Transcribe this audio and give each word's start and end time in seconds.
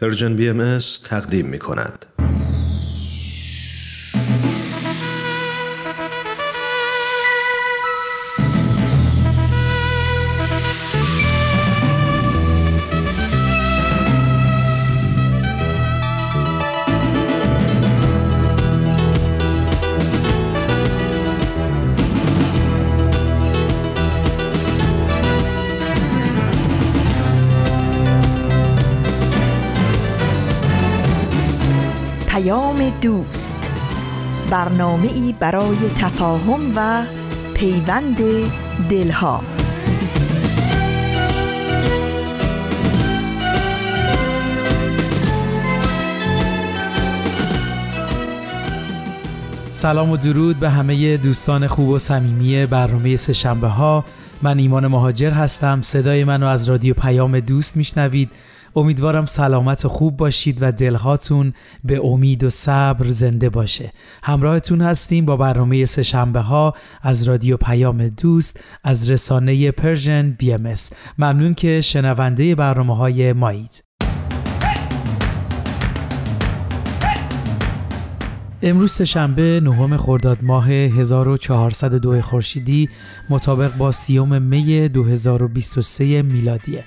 پرژن 0.00 0.36
بی 0.36 0.48
ام 0.48 0.78
تقدیم 1.04 1.46
می 1.46 1.58
کند. 1.58 2.06
دوست. 33.02 33.72
برنامه 34.50 35.08
ای 35.12 35.34
برای 35.40 35.76
تفاهم 35.98 36.72
و 36.76 37.04
پیوند 37.54 38.18
دلها. 38.90 39.42
سلام 49.70 50.10
و 50.10 50.16
درود 50.16 50.60
به 50.60 50.70
همه 50.70 51.16
دوستان 51.16 51.66
خوب 51.66 51.88
و 51.88 51.98
صمیمی 51.98 52.66
برنامه 52.66 53.16
سهشنبه 53.16 53.68
ها 53.68 54.04
من 54.42 54.58
ایمان 54.58 54.86
مهاجر 54.86 55.30
هستم. 55.30 55.80
صدای 55.82 56.24
منو 56.24 56.46
از 56.46 56.68
رادیو 56.68 56.94
پیام 56.94 57.40
دوست 57.40 57.76
میشنوید. 57.76 58.30
امیدوارم 58.76 59.26
سلامت 59.26 59.84
و 59.84 59.88
خوب 59.88 60.16
باشید 60.16 60.58
و 60.60 60.72
دلهاتون 60.72 61.52
به 61.84 62.06
امید 62.06 62.44
و 62.44 62.50
صبر 62.50 63.10
زنده 63.10 63.48
باشه. 63.48 63.92
همراهتون 64.22 64.80
هستیم 64.80 65.24
با 65.24 65.36
برنامه 65.36 65.84
سهشنبه 65.84 66.40
ها 66.40 66.74
از 67.02 67.28
رادیو 67.28 67.56
پیام 67.56 68.08
دوست 68.08 68.60
از 68.84 69.10
رسانه 69.10 69.70
Persian 69.70 70.30
BMS 70.30 70.74
ممنون 71.18 71.54
که 71.54 71.80
شنونده 71.80 72.54
برنامه 72.54 72.96
های 72.96 73.32
مایید. 73.32 73.84
امروز 78.62 79.02
سه‌شنبه 79.02 79.60
نهم 79.62 79.96
خرداد 79.96 80.38
ماه 80.42 80.70
1402 80.70 82.22
خورشیدی 82.22 82.88
مطابق 83.30 83.76
با 83.76 83.92
سی‌ام 83.92 84.42
می 84.42 84.88
2023 84.88 86.22
میلادیه. 86.22 86.84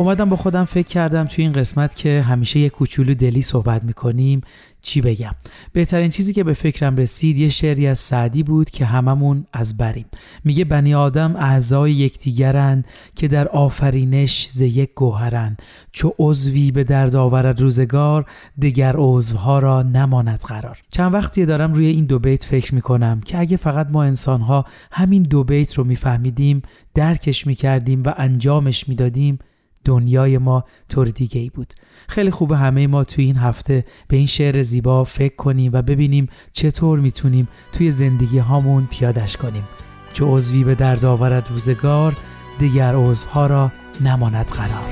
اومدم 0.00 0.28
با 0.28 0.36
خودم 0.36 0.64
فکر 0.64 0.86
کردم 0.86 1.24
توی 1.24 1.44
این 1.44 1.52
قسمت 1.52 1.96
که 1.96 2.24
همیشه 2.28 2.60
یه 2.60 2.68
کوچولو 2.68 3.14
دلی 3.14 3.42
صحبت 3.42 3.84
می‌کنیم. 3.84 4.40
چی 4.82 5.00
بگم؟ 5.00 5.30
بهترین 5.72 6.08
چیزی 6.08 6.32
که 6.32 6.44
به 6.44 6.52
فکرم 6.52 6.96
رسید 6.96 7.38
یه 7.38 7.48
شعری 7.48 7.86
از 7.86 7.98
سعدی 7.98 8.42
بود 8.42 8.70
که 8.70 8.84
هممون 8.84 9.46
از 9.52 9.76
بریم. 9.76 10.04
میگه 10.44 10.64
بنی 10.64 10.94
آدم 10.94 11.36
اعضای 11.36 11.92
یکدیگرند 11.92 12.84
که 13.14 13.28
در 13.28 13.48
آفرینش 13.48 14.48
ز 14.50 14.60
یک 14.60 14.90
گوهرن. 14.94 15.56
چو 15.92 16.12
عضوی 16.18 16.70
به 16.70 16.84
درد 16.84 17.16
آورد 17.16 17.60
روزگار 17.60 18.26
دگر 18.62 18.94
عضوها 18.96 19.58
را 19.58 19.82
نماند 19.82 20.40
قرار. 20.40 20.78
چند 20.90 21.14
وقتی 21.14 21.46
دارم 21.46 21.74
روی 21.74 21.86
این 21.86 22.04
دو 22.04 22.18
بیت 22.18 22.44
فکر 22.44 22.74
می‌کنم 22.74 23.20
که 23.20 23.38
اگه 23.38 23.56
فقط 23.56 23.90
ما 23.90 24.02
انسانها 24.02 24.64
همین 24.92 25.22
دو 25.22 25.44
بیت 25.44 25.74
رو 25.74 25.84
میفهمیدیم 25.84 26.62
درکش 26.94 27.46
می‌کردیم 27.46 28.02
و 28.02 28.14
انجامش 28.16 28.88
می‌دادیم 28.88 29.38
دنیای 29.84 30.38
ما 30.38 30.64
طور 30.88 31.06
دیگه 31.08 31.40
ای 31.40 31.50
بود. 31.50 31.74
خیلی 32.08 32.30
خوبه 32.30 32.56
همه 32.56 32.86
ما 32.86 33.04
توی 33.04 33.24
این 33.24 33.36
هفته 33.36 33.84
به 34.08 34.16
این 34.16 34.26
شعر 34.26 34.62
زیبا 34.62 35.04
فکر 35.04 35.36
کنیم 35.36 35.70
و 35.74 35.82
ببینیم 35.82 36.28
چطور 36.52 36.98
می‌تونیم 36.98 37.48
توی 37.72 37.90
زندگی 37.90 38.38
هامون 38.38 38.88
پیادش 38.90 39.36
کنیم. 39.36 39.68
چه 40.12 40.24
عضوی 40.24 40.64
به 40.64 40.74
درد 40.74 41.04
آورد 41.04 41.48
روزگار 41.50 42.16
دیگر 42.58 42.94
عضوها 42.94 43.46
را 43.46 43.72
نماند 44.00 44.46
قرار. 44.46 44.90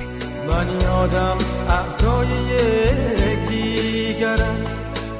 من 0.48 0.80
یادم 0.80 1.36
اعضای 1.68 2.28
دیگرم 3.48 4.56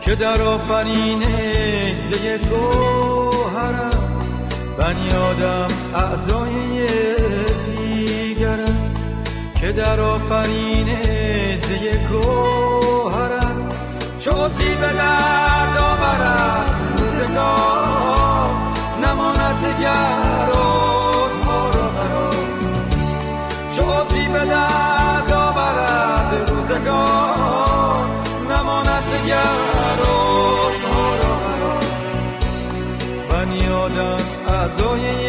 که 0.04 0.14
در 0.14 0.42
آفرینش 0.42 1.96
ز 1.96 2.12
گوهرم. 2.50 3.90
من 4.78 4.96
یادم 5.06 5.68
اعضای 5.94 6.52
یک 6.52 7.37
که 9.68 9.74
در 9.74 10.00
آفرین 10.00 10.86
زی 11.56 11.98
گوهرم 12.10 13.68
چوزی 14.18 14.74
به 14.80 14.86
درد 14.86 15.76
آورد 15.78 16.70
روزگار 16.96 18.50
نماند 19.02 19.64
دگر 19.64 20.52
ما 21.46 21.70
را 21.70 21.88
قرار. 21.88 22.34
چوزی 23.76 24.28
به 24.28 24.44
درد 24.44 25.32
آورد 25.32 26.50
روزگار 26.50 28.06
نماند 28.50 29.02
دگر 29.02 29.42
ما 30.92 31.16
را 31.16 31.34
قرار. 31.34 31.84
من 33.30 33.52
یادم 33.52 34.24
اعضای 34.48 35.28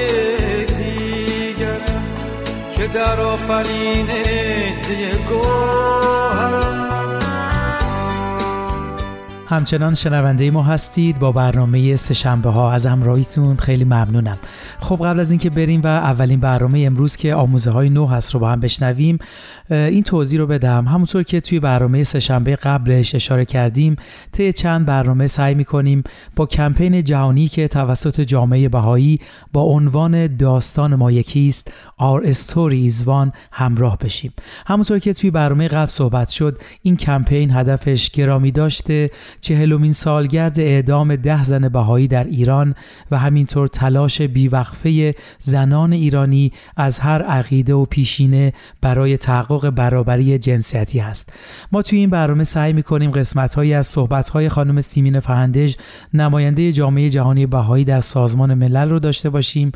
که 2.79 2.87
در 2.87 3.19
آفرینش 4.89 5.17
گوهرم 5.29 5.78
همچنان 9.49 9.93
شنونده 9.93 10.51
ما 10.51 10.63
هستید 10.63 11.19
با 11.19 11.31
برنامه 11.31 11.95
سهشنبه 11.95 12.49
ها 12.49 12.71
از 12.71 12.85
همراهیتون 12.85 13.57
خیلی 13.57 13.83
ممنونم. 13.83 14.37
خب 14.79 14.95
قبل 14.95 15.19
از 15.19 15.31
اینکه 15.31 15.49
بریم 15.49 15.81
و 15.81 15.87
اولین 15.87 16.39
برنامه 16.39 16.79
امروز 16.79 17.15
که 17.15 17.33
آموزه 17.33 17.71
های 17.71 17.89
نو 17.89 18.05
هست 18.05 18.33
رو 18.33 18.39
با 18.39 18.49
هم 18.49 18.59
بشنویم 18.59 19.19
این 19.69 20.03
توضیح 20.03 20.39
رو 20.39 20.47
بدم. 20.47 20.87
همونطور 20.87 21.23
که 21.23 21.41
توی 21.41 21.59
برنامه 21.59 22.03
سهشنبه 22.03 22.55
قبلش 22.55 23.15
اشاره 23.15 23.45
کردیم 23.45 23.95
طی 24.31 24.53
چند 24.53 24.85
برنامه 24.85 25.27
سعی 25.27 25.55
می‌کنیم 25.55 26.03
با 26.35 26.45
کمپین 26.45 27.03
جهانی 27.03 27.47
که 27.47 27.67
توسط 27.67 28.21
جامعه 28.21 28.69
بهایی 28.69 29.19
با 29.53 29.61
عنوان 29.61 30.35
داستان 30.35 30.95
ما 30.95 31.11
یکیست 31.11 31.71
Our 31.99 32.25
Story 32.25 32.91
is 32.91 33.05
One 33.05 33.31
همراه 33.51 33.97
بشیم. 33.97 34.33
همونطور 34.67 34.99
که 34.99 35.13
توی 35.13 35.31
برنامه 35.31 35.67
قبل 35.67 35.91
صحبت 35.91 36.29
شد 36.29 36.61
این 36.81 36.95
کمپین 36.95 37.51
هدفش 37.51 38.09
گرامی 38.09 38.51
داشته 38.51 39.11
چهلمین 39.41 39.93
سالگرد 39.93 40.59
اعدام 40.59 41.15
ده 41.15 41.43
زن 41.43 41.69
بهایی 41.69 42.07
در 42.07 42.23
ایران 42.23 42.75
و 43.11 43.17
همینطور 43.17 43.67
تلاش 43.67 44.21
بیوقفه 44.21 45.15
زنان 45.39 45.93
ایرانی 45.93 46.51
از 46.77 46.99
هر 46.99 47.21
عقیده 47.21 47.73
و 47.73 47.85
پیشینه 47.85 48.53
برای 48.81 49.17
تحقق 49.17 49.69
برابری 49.69 50.37
جنسیتی 50.37 50.99
هست. 50.99 51.33
ما 51.71 51.81
توی 51.81 51.99
این 51.99 52.09
برنامه 52.09 52.43
سعی 52.43 52.73
می‌کنیم 52.73 53.11
قسمت 53.11 53.55
هایی 53.55 53.73
از 53.73 53.87
صحبت 53.87 54.29
های 54.29 54.49
خانم 54.49 54.81
سیمین 54.81 55.19
فهندج 55.19 55.75
نماینده 56.13 56.71
جامعه 56.71 57.09
جهانی 57.09 57.45
بهایی 57.45 57.85
در 57.85 58.01
سازمان 58.01 58.53
ملل 58.53 58.89
رو 58.89 58.99
داشته 58.99 59.29
باشیم 59.29 59.71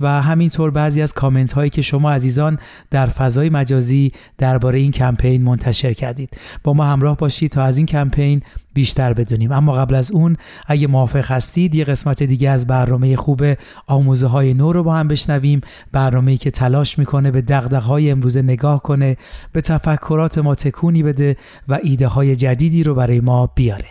و 0.00 0.22
همینطور 0.22 0.70
بعضی 0.70 1.02
از 1.02 1.12
کامنت 1.12 1.52
هایی 1.52 1.70
که 1.70 1.82
شما 1.82 2.12
عزیزان 2.12 2.58
در 2.90 3.06
فضای 3.06 3.50
مجازی 3.50 4.12
درباره 4.38 4.78
این 4.78 4.90
کمپین 4.90 5.42
منتشر 5.42 5.92
کردید. 5.92 6.36
با 6.64 6.72
ما 6.72 6.84
همراه 6.84 7.16
باشید 7.16 7.50
تا 7.50 7.62
از 7.62 7.76
این 7.76 7.86
کمپین 7.86 8.42
بیشتر 8.74 9.12
بدونیم. 9.12 9.52
اما 9.52 9.72
قبل 9.72 9.94
از 9.94 10.10
اون 10.10 10.36
اگه 10.66 10.86
موافق 10.86 11.30
هستید 11.30 11.74
یه 11.74 11.84
قسمت 11.84 12.22
دیگه 12.22 12.50
از 12.50 12.66
برنامه 12.66 13.16
خوب 13.16 13.42
آموزه 13.86 14.26
های 14.26 14.54
نو 14.54 14.72
رو 14.72 14.82
با 14.82 14.94
هم 14.94 15.08
بشنویم. 15.08 15.60
برنامه‌ای 15.92 16.36
که 16.36 16.50
تلاش 16.50 16.98
می‌کنه 16.98 17.30
به 17.30 17.42
دغدغه 17.42 17.86
های 17.86 18.10
امروزه 18.10 18.42
نگاه 18.42 18.82
کنه 18.82 19.16
به 19.52 19.60
تفکرات 19.60 20.38
ما 20.38 20.54
تکونی 20.54 21.02
بده 21.02 21.36
و 21.68 21.78
ایده 21.82 22.06
های 22.06 22.36
جدیدی 22.36 22.82
رو 22.82 22.94
برای 22.94 23.20
ما 23.20 23.46
بیاره. 23.46 23.86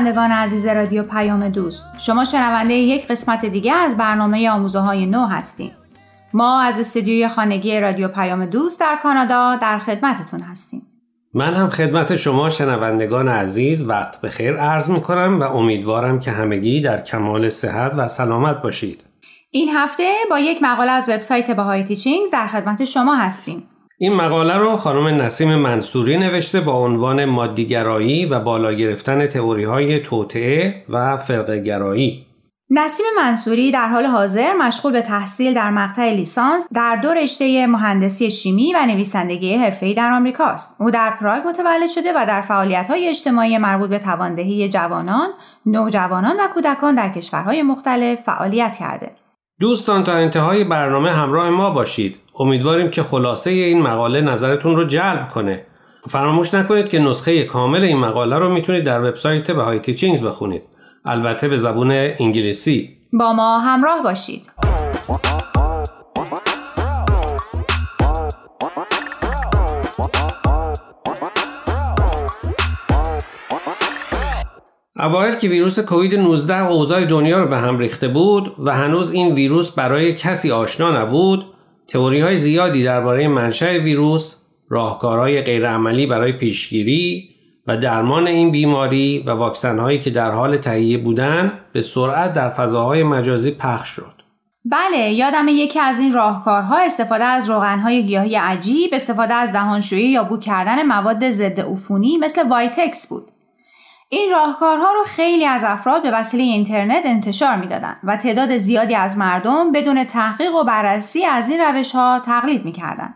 شنوندگان 0.00 0.30
عزیز 0.32 0.66
رادیو 0.66 1.02
پیام 1.02 1.48
دوست 1.48 1.98
شما 1.98 2.24
شنونده 2.24 2.74
یک 2.74 3.08
قسمت 3.08 3.46
دیگه 3.46 3.72
از 3.72 3.96
برنامه 3.96 4.50
آموزه 4.50 4.78
های 4.78 5.06
نو 5.06 5.26
هستیم. 5.26 5.70
ما 6.32 6.60
از 6.60 6.80
استودیوی 6.80 7.28
خانگی 7.28 7.80
رادیو 7.80 8.08
پیام 8.08 8.46
دوست 8.46 8.80
در 8.80 8.98
کانادا 9.02 9.56
در 9.62 9.78
خدمتتون 9.78 10.40
هستیم. 10.40 10.82
من 11.34 11.54
هم 11.54 11.68
خدمت 11.68 12.16
شما 12.16 12.50
شنوندگان 12.50 13.28
عزیز 13.28 13.88
وقت 13.88 14.20
بخیر 14.20 14.56
عرض 14.56 14.90
می 14.90 15.00
کنم 15.00 15.40
و 15.40 15.42
امیدوارم 15.42 16.20
که 16.20 16.30
همگی 16.30 16.80
در 16.80 17.00
کمال 17.02 17.48
صحت 17.48 17.94
و 17.96 18.08
سلامت 18.08 18.62
باشید. 18.62 19.04
این 19.50 19.68
هفته 19.76 20.12
با 20.30 20.38
یک 20.38 20.58
مقاله 20.62 20.92
از 20.92 21.08
وبسایت 21.08 21.50
بهای 21.50 21.82
تیچینگز 21.82 22.30
در 22.30 22.46
خدمت 22.46 22.84
شما 22.84 23.14
هستیم. 23.14 23.62
این 24.02 24.14
مقاله 24.14 24.56
رو 24.56 24.76
خانم 24.76 25.22
نسیم 25.22 25.54
منصوری 25.54 26.16
نوشته 26.18 26.60
با 26.60 26.72
عنوان 26.72 27.24
مادیگرایی 27.24 28.26
و 28.26 28.40
بالا 28.40 28.72
گرفتن 28.72 29.26
تئوری 29.26 29.64
های 29.64 30.02
توطعه 30.02 30.84
و 30.88 31.16
فرقگرایی 31.16 32.26
نسیم 32.70 33.06
منصوری 33.16 33.70
در 33.70 33.88
حال 33.88 34.06
حاضر 34.06 34.52
مشغول 34.52 34.92
به 34.92 35.02
تحصیل 35.02 35.54
در 35.54 35.70
مقطع 35.70 36.10
لیسانس 36.12 36.68
در 36.74 36.96
دو 36.96 37.08
رشته 37.08 37.66
مهندسی 37.66 38.30
شیمی 38.30 38.72
و 38.72 38.86
نویسندگی 38.86 39.56
حرفه‌ای 39.56 39.94
در 39.94 40.12
آمریکاست. 40.12 40.76
او 40.80 40.90
در 40.90 41.10
پراگ 41.20 41.42
متولد 41.48 41.88
شده 41.94 42.12
و 42.12 42.26
در 42.26 42.40
فعالیت‌های 42.40 43.08
اجتماعی 43.08 43.58
مربوط 43.58 43.90
به 43.90 43.98
تواندهی 43.98 44.68
جوانان، 44.68 45.28
نوجوانان 45.66 46.36
و 46.40 46.48
کودکان 46.54 46.94
در 46.94 47.08
کشورهای 47.08 47.62
مختلف 47.62 48.18
فعالیت 48.20 48.76
کرده. 48.76 49.19
دوستان 49.60 50.04
تا 50.04 50.12
انتهای 50.12 50.64
برنامه 50.64 51.10
همراه 51.10 51.50
ما 51.50 51.70
باشید. 51.70 52.16
امیدواریم 52.38 52.90
که 52.90 53.02
خلاصه 53.02 53.50
این 53.50 53.82
مقاله 53.82 54.20
نظرتون 54.20 54.76
رو 54.76 54.84
جلب 54.84 55.28
کنه. 55.28 55.66
فراموش 56.08 56.54
نکنید 56.54 56.88
که 56.88 56.98
نسخه 56.98 57.44
کامل 57.44 57.84
این 57.84 57.98
مقاله 57.98 58.38
رو 58.38 58.52
می‌تونید 58.52 58.84
در 58.84 59.08
وبسایت 59.08 59.50
بهای 59.50 59.78
تیچینگز 59.78 60.22
بخونید. 60.22 60.62
البته 61.04 61.48
به 61.48 61.56
زبون 61.56 61.90
انگلیسی 61.92 62.96
با 63.12 63.32
ما 63.32 63.58
همراه 63.58 64.02
باشید 64.02 64.50
اوایل 75.00 75.34
که 75.34 75.48
ویروس 75.48 75.78
کووید 75.78 76.14
19 76.14 76.66
اوضاع 76.66 77.04
دنیا 77.04 77.38
رو 77.38 77.48
به 77.48 77.56
هم 77.56 77.78
ریخته 77.78 78.08
بود 78.08 78.54
و 78.58 78.74
هنوز 78.74 79.10
این 79.10 79.34
ویروس 79.34 79.70
برای 79.70 80.14
کسی 80.14 80.50
آشنا 80.50 81.02
نبود 81.02 81.46
تئوری 81.88 82.20
های 82.20 82.36
زیادی 82.36 82.84
درباره 82.84 83.28
منشأ 83.28 83.78
ویروس 83.78 84.34
راهکارهای 84.68 85.42
غیرعملی 85.42 86.06
برای 86.06 86.32
پیشگیری 86.32 87.30
و 87.66 87.76
درمان 87.76 88.26
این 88.26 88.50
بیماری 88.50 89.24
و 89.26 89.30
واکسن 89.30 89.78
هایی 89.78 89.98
که 89.98 90.10
در 90.10 90.30
حال 90.30 90.56
تهیه 90.56 90.98
بودن 90.98 91.52
به 91.72 91.82
سرعت 91.82 92.32
در 92.32 92.48
فضاهای 92.48 93.02
مجازی 93.02 93.50
پخش 93.50 93.88
شد. 93.88 94.12
بله 94.64 95.10
یادم 95.10 95.48
یکی 95.48 95.78
از 95.78 95.98
این 95.98 96.12
راهکارها 96.12 96.78
استفاده 96.78 97.24
از 97.24 97.50
روغنهای 97.50 98.02
گیاهی 98.02 98.36
عجیب 98.36 98.90
استفاده 98.92 99.34
از 99.34 99.52
دهانشویی 99.52 100.08
یا 100.10 100.24
بو 100.24 100.38
کردن 100.38 100.82
مواد 100.86 101.30
ضد 101.30 101.60
عفونی 101.60 102.18
مثل 102.18 102.48
وایتکس 102.48 103.06
بود 103.08 103.29
این 104.12 104.30
راهکارها 104.30 104.92
رو 104.92 105.04
خیلی 105.06 105.44
از 105.44 105.62
افراد 105.64 106.02
به 106.02 106.10
وسیله 106.10 106.42
اینترنت 106.42 107.02
انتشار 107.06 107.56
می‌دادند 107.56 108.00
و 108.04 108.16
تعداد 108.16 108.56
زیادی 108.56 108.94
از 108.94 109.18
مردم 109.18 109.72
بدون 109.72 110.04
تحقیق 110.04 110.54
و 110.54 110.64
بررسی 110.64 111.24
از 111.24 111.50
این 111.50 111.60
روش 111.60 111.92
ها 111.92 112.22
تقلید 112.26 112.64
می‌کردند 112.64 113.14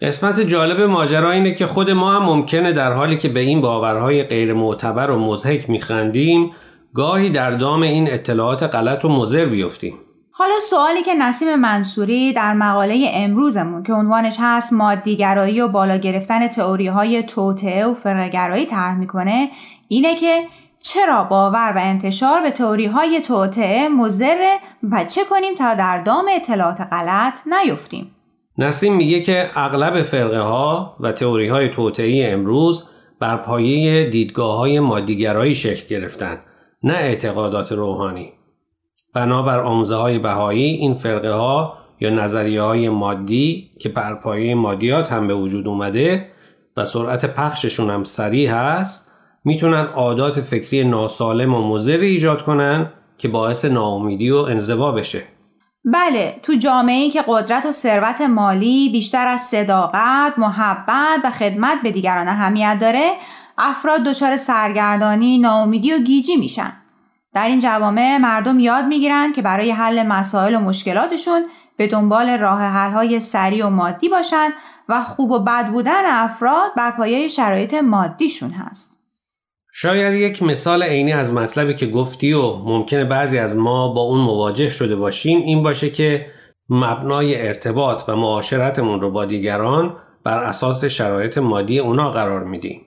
قسمت 0.00 0.40
جالب 0.40 0.80
ماجرا 0.80 1.30
اینه 1.30 1.54
که 1.54 1.66
خود 1.66 1.90
ما 1.90 2.12
هم 2.12 2.22
ممکنه 2.22 2.72
در 2.72 2.92
حالی 2.92 3.18
که 3.18 3.28
به 3.28 3.40
این 3.40 3.60
باورهای 3.60 4.22
غیر 4.22 4.54
معتبر 4.54 5.10
و 5.10 5.18
مزهک 5.18 5.70
میخندیم 5.70 6.50
گاهی 6.94 7.30
در 7.30 7.50
دام 7.50 7.82
این 7.82 8.12
اطلاعات 8.12 8.62
غلط 8.62 9.04
و 9.04 9.08
مضر 9.08 9.44
بیفتیم. 9.44 9.94
حالا 10.36 10.54
سوالی 10.70 11.02
که 11.02 11.14
نسیم 11.14 11.56
منصوری 11.56 12.32
در 12.32 12.54
مقاله 12.54 13.10
امروزمون 13.14 13.82
که 13.82 13.92
عنوانش 13.92 14.36
هست 14.40 14.72
مادیگرایی 14.72 15.60
و 15.60 15.68
بالا 15.68 15.96
گرفتن 15.96 16.48
تئوری 16.48 16.86
های 16.86 17.22
توطعه 17.22 17.86
و 17.86 17.94
فرقگرایی 17.94 18.66
طرح 18.66 18.94
می‌کنه 18.94 19.48
اینه 19.94 20.14
که 20.14 20.42
چرا 20.80 21.24
باور 21.24 21.72
و 21.76 21.78
انتشار 21.78 22.42
به 22.42 22.50
تئوری 22.50 22.86
های 22.86 23.20
توطعه 23.20 23.88
مضر 23.88 24.56
و 24.90 25.04
چه 25.04 25.20
کنیم 25.30 25.54
تا 25.54 25.74
در 25.74 25.98
دام 25.98 26.24
اطلاعات 26.36 26.80
غلط 26.80 27.34
نیفتیم؟ 27.46 28.10
نسیم 28.58 28.96
میگه 28.96 29.20
که 29.20 29.50
اغلب 29.54 30.02
فرقه 30.02 30.40
ها 30.40 30.96
و 31.00 31.12
تئوری 31.12 31.48
های 31.48 31.68
توطعه 31.68 32.32
امروز 32.32 32.88
بر 33.20 33.36
پایه 33.36 34.10
دیدگاه 34.10 34.56
های 34.56 34.80
مادیگرایی 34.80 35.54
شکل 35.54 35.86
گرفتن 35.88 36.40
نه 36.82 36.94
اعتقادات 36.94 37.72
روحانی. 37.72 38.32
بنابر 39.14 39.60
آموزه 39.60 39.94
های 39.94 40.18
بهایی 40.18 40.74
این 40.74 40.94
فرقه 40.94 41.32
ها 41.32 41.78
یا 42.00 42.10
نظریه 42.10 42.62
های 42.62 42.88
مادی 42.88 43.70
که 43.80 43.88
بر 43.88 44.14
پایه 44.14 44.54
مادیات 44.54 45.12
هم 45.12 45.26
به 45.26 45.34
وجود 45.34 45.68
اومده 45.68 46.30
و 46.76 46.84
سرعت 46.84 47.26
پخششون 47.26 47.90
هم 47.90 48.04
سریع 48.04 48.50
هست 48.50 49.13
می‌تونن 49.44 49.84
عادات 49.84 50.40
فکری 50.40 50.84
ناسالم 50.84 51.54
و 51.54 51.68
مضر 51.68 51.96
ایجاد 51.96 52.42
کنن 52.42 52.92
که 53.18 53.28
باعث 53.28 53.64
ناامیدی 53.64 54.30
و 54.30 54.36
انزوا 54.36 54.92
بشه 54.92 55.22
بله 55.84 56.40
تو 56.42 56.54
جامعه 56.54 57.10
که 57.10 57.24
قدرت 57.26 57.66
و 57.66 57.72
ثروت 57.72 58.20
مالی 58.20 58.88
بیشتر 58.88 59.28
از 59.28 59.40
صداقت، 59.40 60.38
محبت 60.38 61.20
و 61.24 61.30
خدمت 61.30 61.82
به 61.82 61.92
دیگران 61.92 62.28
اهمیت 62.28 62.78
داره 62.80 63.12
افراد 63.58 64.00
دچار 64.00 64.36
سرگردانی، 64.36 65.38
ناامیدی 65.38 65.92
و 65.92 65.98
گیجی 65.98 66.36
میشن. 66.36 66.72
در 67.34 67.46
این 67.46 67.60
جوامع 67.60 68.18
مردم 68.18 68.58
یاد 68.58 68.84
می‌گیرن 68.84 69.32
که 69.32 69.42
برای 69.42 69.70
حل 69.70 70.02
مسائل 70.06 70.54
و 70.54 70.60
مشکلاتشون 70.60 71.42
به 71.76 71.86
دنبال 71.86 72.38
راه 72.38 72.62
های 72.90 73.20
سریع 73.20 73.66
و 73.66 73.70
مادی 73.70 74.08
باشن 74.08 74.48
و 74.88 75.02
خوب 75.02 75.30
و 75.30 75.38
بد 75.38 75.68
بودن 75.68 76.02
افراد 76.06 76.74
بر 76.76 76.90
پایه 76.90 77.28
شرایط 77.28 77.74
مادیشون 77.74 78.50
هست. 78.50 78.93
شاید 79.76 80.14
یک 80.14 80.42
مثال 80.42 80.82
عینی 80.82 81.12
از 81.12 81.32
مطلبی 81.32 81.74
که 81.74 81.86
گفتی 81.86 82.32
و 82.32 82.54
ممکنه 82.54 83.04
بعضی 83.04 83.38
از 83.38 83.56
ما 83.56 83.88
با 83.92 84.00
اون 84.00 84.20
مواجه 84.20 84.70
شده 84.70 84.96
باشیم 84.96 85.42
این 85.42 85.62
باشه 85.62 85.90
که 85.90 86.26
مبنای 86.68 87.46
ارتباط 87.48 88.02
و 88.08 88.16
معاشرتمون 88.16 89.00
رو 89.00 89.10
با 89.10 89.24
دیگران 89.24 89.96
بر 90.24 90.42
اساس 90.42 90.84
شرایط 90.84 91.38
مادی 91.38 91.78
اونا 91.78 92.10
قرار 92.10 92.44
میدیم. 92.44 92.80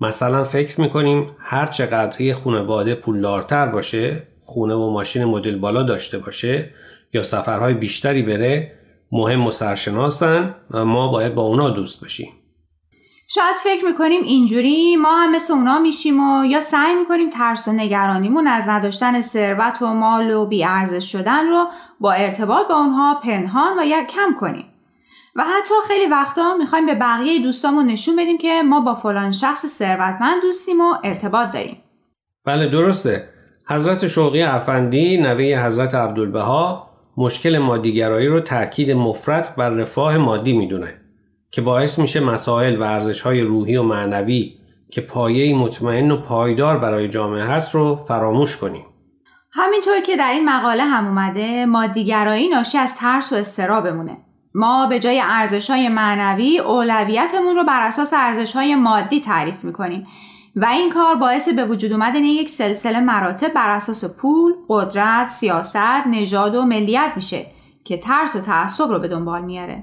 مثلا 0.00 0.44
فکر 0.44 0.80
می‌کنیم 0.80 1.36
هر 1.38 1.66
چقدر 1.66 2.20
یه 2.20 2.34
خانواده 2.34 2.94
پولدارتر 2.94 3.66
باشه، 3.66 4.22
خونه 4.42 4.74
و 4.74 4.90
ماشین 4.90 5.24
مدل 5.24 5.58
بالا 5.58 5.82
داشته 5.82 6.18
باشه 6.18 6.70
یا 7.12 7.22
سفرهای 7.22 7.74
بیشتری 7.74 8.22
بره 8.22 8.72
مهم 9.12 9.46
و 9.46 9.50
سرشناسن 9.50 10.54
و 10.70 10.84
ما 10.84 11.08
باید 11.08 11.34
با 11.34 11.42
اونا 11.42 11.70
دوست 11.70 12.00
باشیم. 12.00 12.28
شاید 13.28 13.56
فکر 13.56 13.84
می‌کنیم 13.84 14.22
اینجوری 14.22 14.96
ما 14.96 15.16
هم 15.16 15.32
مثل 15.32 15.52
اونا 15.52 15.78
میشیم 15.78 16.20
و 16.20 16.44
یا 16.44 16.60
سعی 16.60 16.94
می‌کنیم 16.94 17.30
ترس 17.30 17.68
و 17.68 17.72
نگرانیمون 17.72 18.46
از 18.46 18.68
نداشتن 18.68 19.20
ثروت 19.20 19.82
و 19.82 19.86
مال 19.86 20.30
و 20.30 20.46
بیارزش 20.46 21.12
شدن 21.12 21.48
رو 21.48 21.64
با 22.00 22.12
ارتباط 22.12 22.68
با 22.68 22.74
اونها 22.74 23.20
پنهان 23.22 23.78
و 23.78 23.84
یا 23.84 24.04
کم 24.04 24.34
کنیم. 24.40 24.64
و 25.36 25.42
حتی 25.42 25.74
خیلی 25.88 26.06
وقتا 26.10 26.56
می‌خوایم 26.58 26.86
به 26.86 26.94
بقیه 26.94 27.42
دوستامون 27.42 27.86
نشون 27.86 28.16
بدیم 28.16 28.38
که 28.38 28.62
ما 28.62 28.80
با 28.80 28.94
فلان 28.94 29.32
شخص 29.32 29.66
ثروتمند 29.66 30.42
دوستیم 30.42 30.80
و 30.80 30.94
ارتباط 31.04 31.52
داریم. 31.52 31.82
بله 32.44 32.68
درسته. 32.68 33.28
حضرت 33.68 34.06
شوقی 34.06 34.42
افندی 34.42 35.16
نوه 35.16 35.66
حضرت 35.66 35.94
عبدالبها 35.94 36.90
مشکل 37.16 37.58
مادیگرایی 37.58 38.26
رو 38.26 38.40
تاکید 38.40 38.90
مفرد 38.90 39.54
بر 39.56 39.70
رفاه 39.70 40.18
مادی 40.18 40.52
می‌دونه. 40.52 41.03
که 41.54 41.62
باعث 41.62 41.98
میشه 41.98 42.20
مسائل 42.20 42.76
و 42.76 42.82
ارزش 42.82 43.20
های 43.20 43.40
روحی 43.40 43.76
و 43.76 43.82
معنوی 43.82 44.54
که 44.90 45.00
پایه 45.00 45.56
مطمئن 45.56 46.10
و 46.10 46.16
پایدار 46.16 46.78
برای 46.78 47.08
جامعه 47.08 47.44
هست 47.44 47.74
رو 47.74 47.96
فراموش 47.96 48.56
کنیم. 48.56 48.86
همینطور 49.52 50.00
که 50.00 50.16
در 50.16 50.30
این 50.32 50.48
مقاله 50.48 50.82
هم 50.82 51.06
اومده 51.06 51.66
مادیگرایی 51.66 52.48
ناشی 52.48 52.78
از 52.78 52.96
ترس 52.96 53.32
و 53.32 53.36
استرابمونه. 53.36 54.16
ما 54.54 54.86
به 54.86 55.00
جای 55.00 55.20
ارزش 55.24 55.70
های 55.70 55.88
معنوی 55.88 56.58
اولویتمون 56.58 57.56
رو 57.56 57.64
بر 57.64 57.82
اساس 57.82 58.12
ارزش 58.12 58.52
های 58.52 58.74
مادی 58.74 59.20
تعریف 59.20 59.64
می‌کنیم 59.64 60.06
و 60.56 60.64
این 60.64 60.92
کار 60.92 61.14
باعث 61.14 61.48
به 61.48 61.64
وجود 61.64 61.92
اومدن 61.92 62.24
یک 62.24 62.50
سلسله 62.50 63.00
مراتب 63.00 63.52
بر 63.52 63.70
اساس 63.70 64.16
پول، 64.16 64.52
قدرت، 64.68 65.28
سیاست، 65.28 66.06
نژاد 66.06 66.54
و 66.54 66.62
ملیت 66.62 67.12
میشه 67.16 67.46
که 67.84 67.96
ترس 67.96 68.36
و 68.36 68.40
تعصب 68.40 68.88
رو 68.88 68.98
به 68.98 69.08
دنبال 69.08 69.42
میاره. 69.42 69.82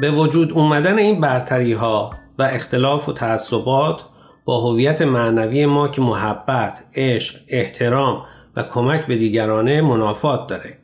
به 0.00 0.10
وجود 0.10 0.52
اومدن 0.52 0.98
این 0.98 1.20
برتری 1.20 1.72
ها 1.72 2.10
و 2.38 2.42
اختلاف 2.42 3.08
و 3.08 3.12
تعصبات 3.12 4.04
با 4.44 4.60
هویت 4.60 5.02
معنوی 5.02 5.66
ما 5.66 5.88
که 5.88 6.00
محبت، 6.00 6.84
عشق، 6.94 7.40
احترام 7.48 8.24
و 8.56 8.62
کمک 8.62 9.06
به 9.06 9.16
دیگرانه 9.16 9.82
منافات 9.82 10.46
داره. 10.46 10.78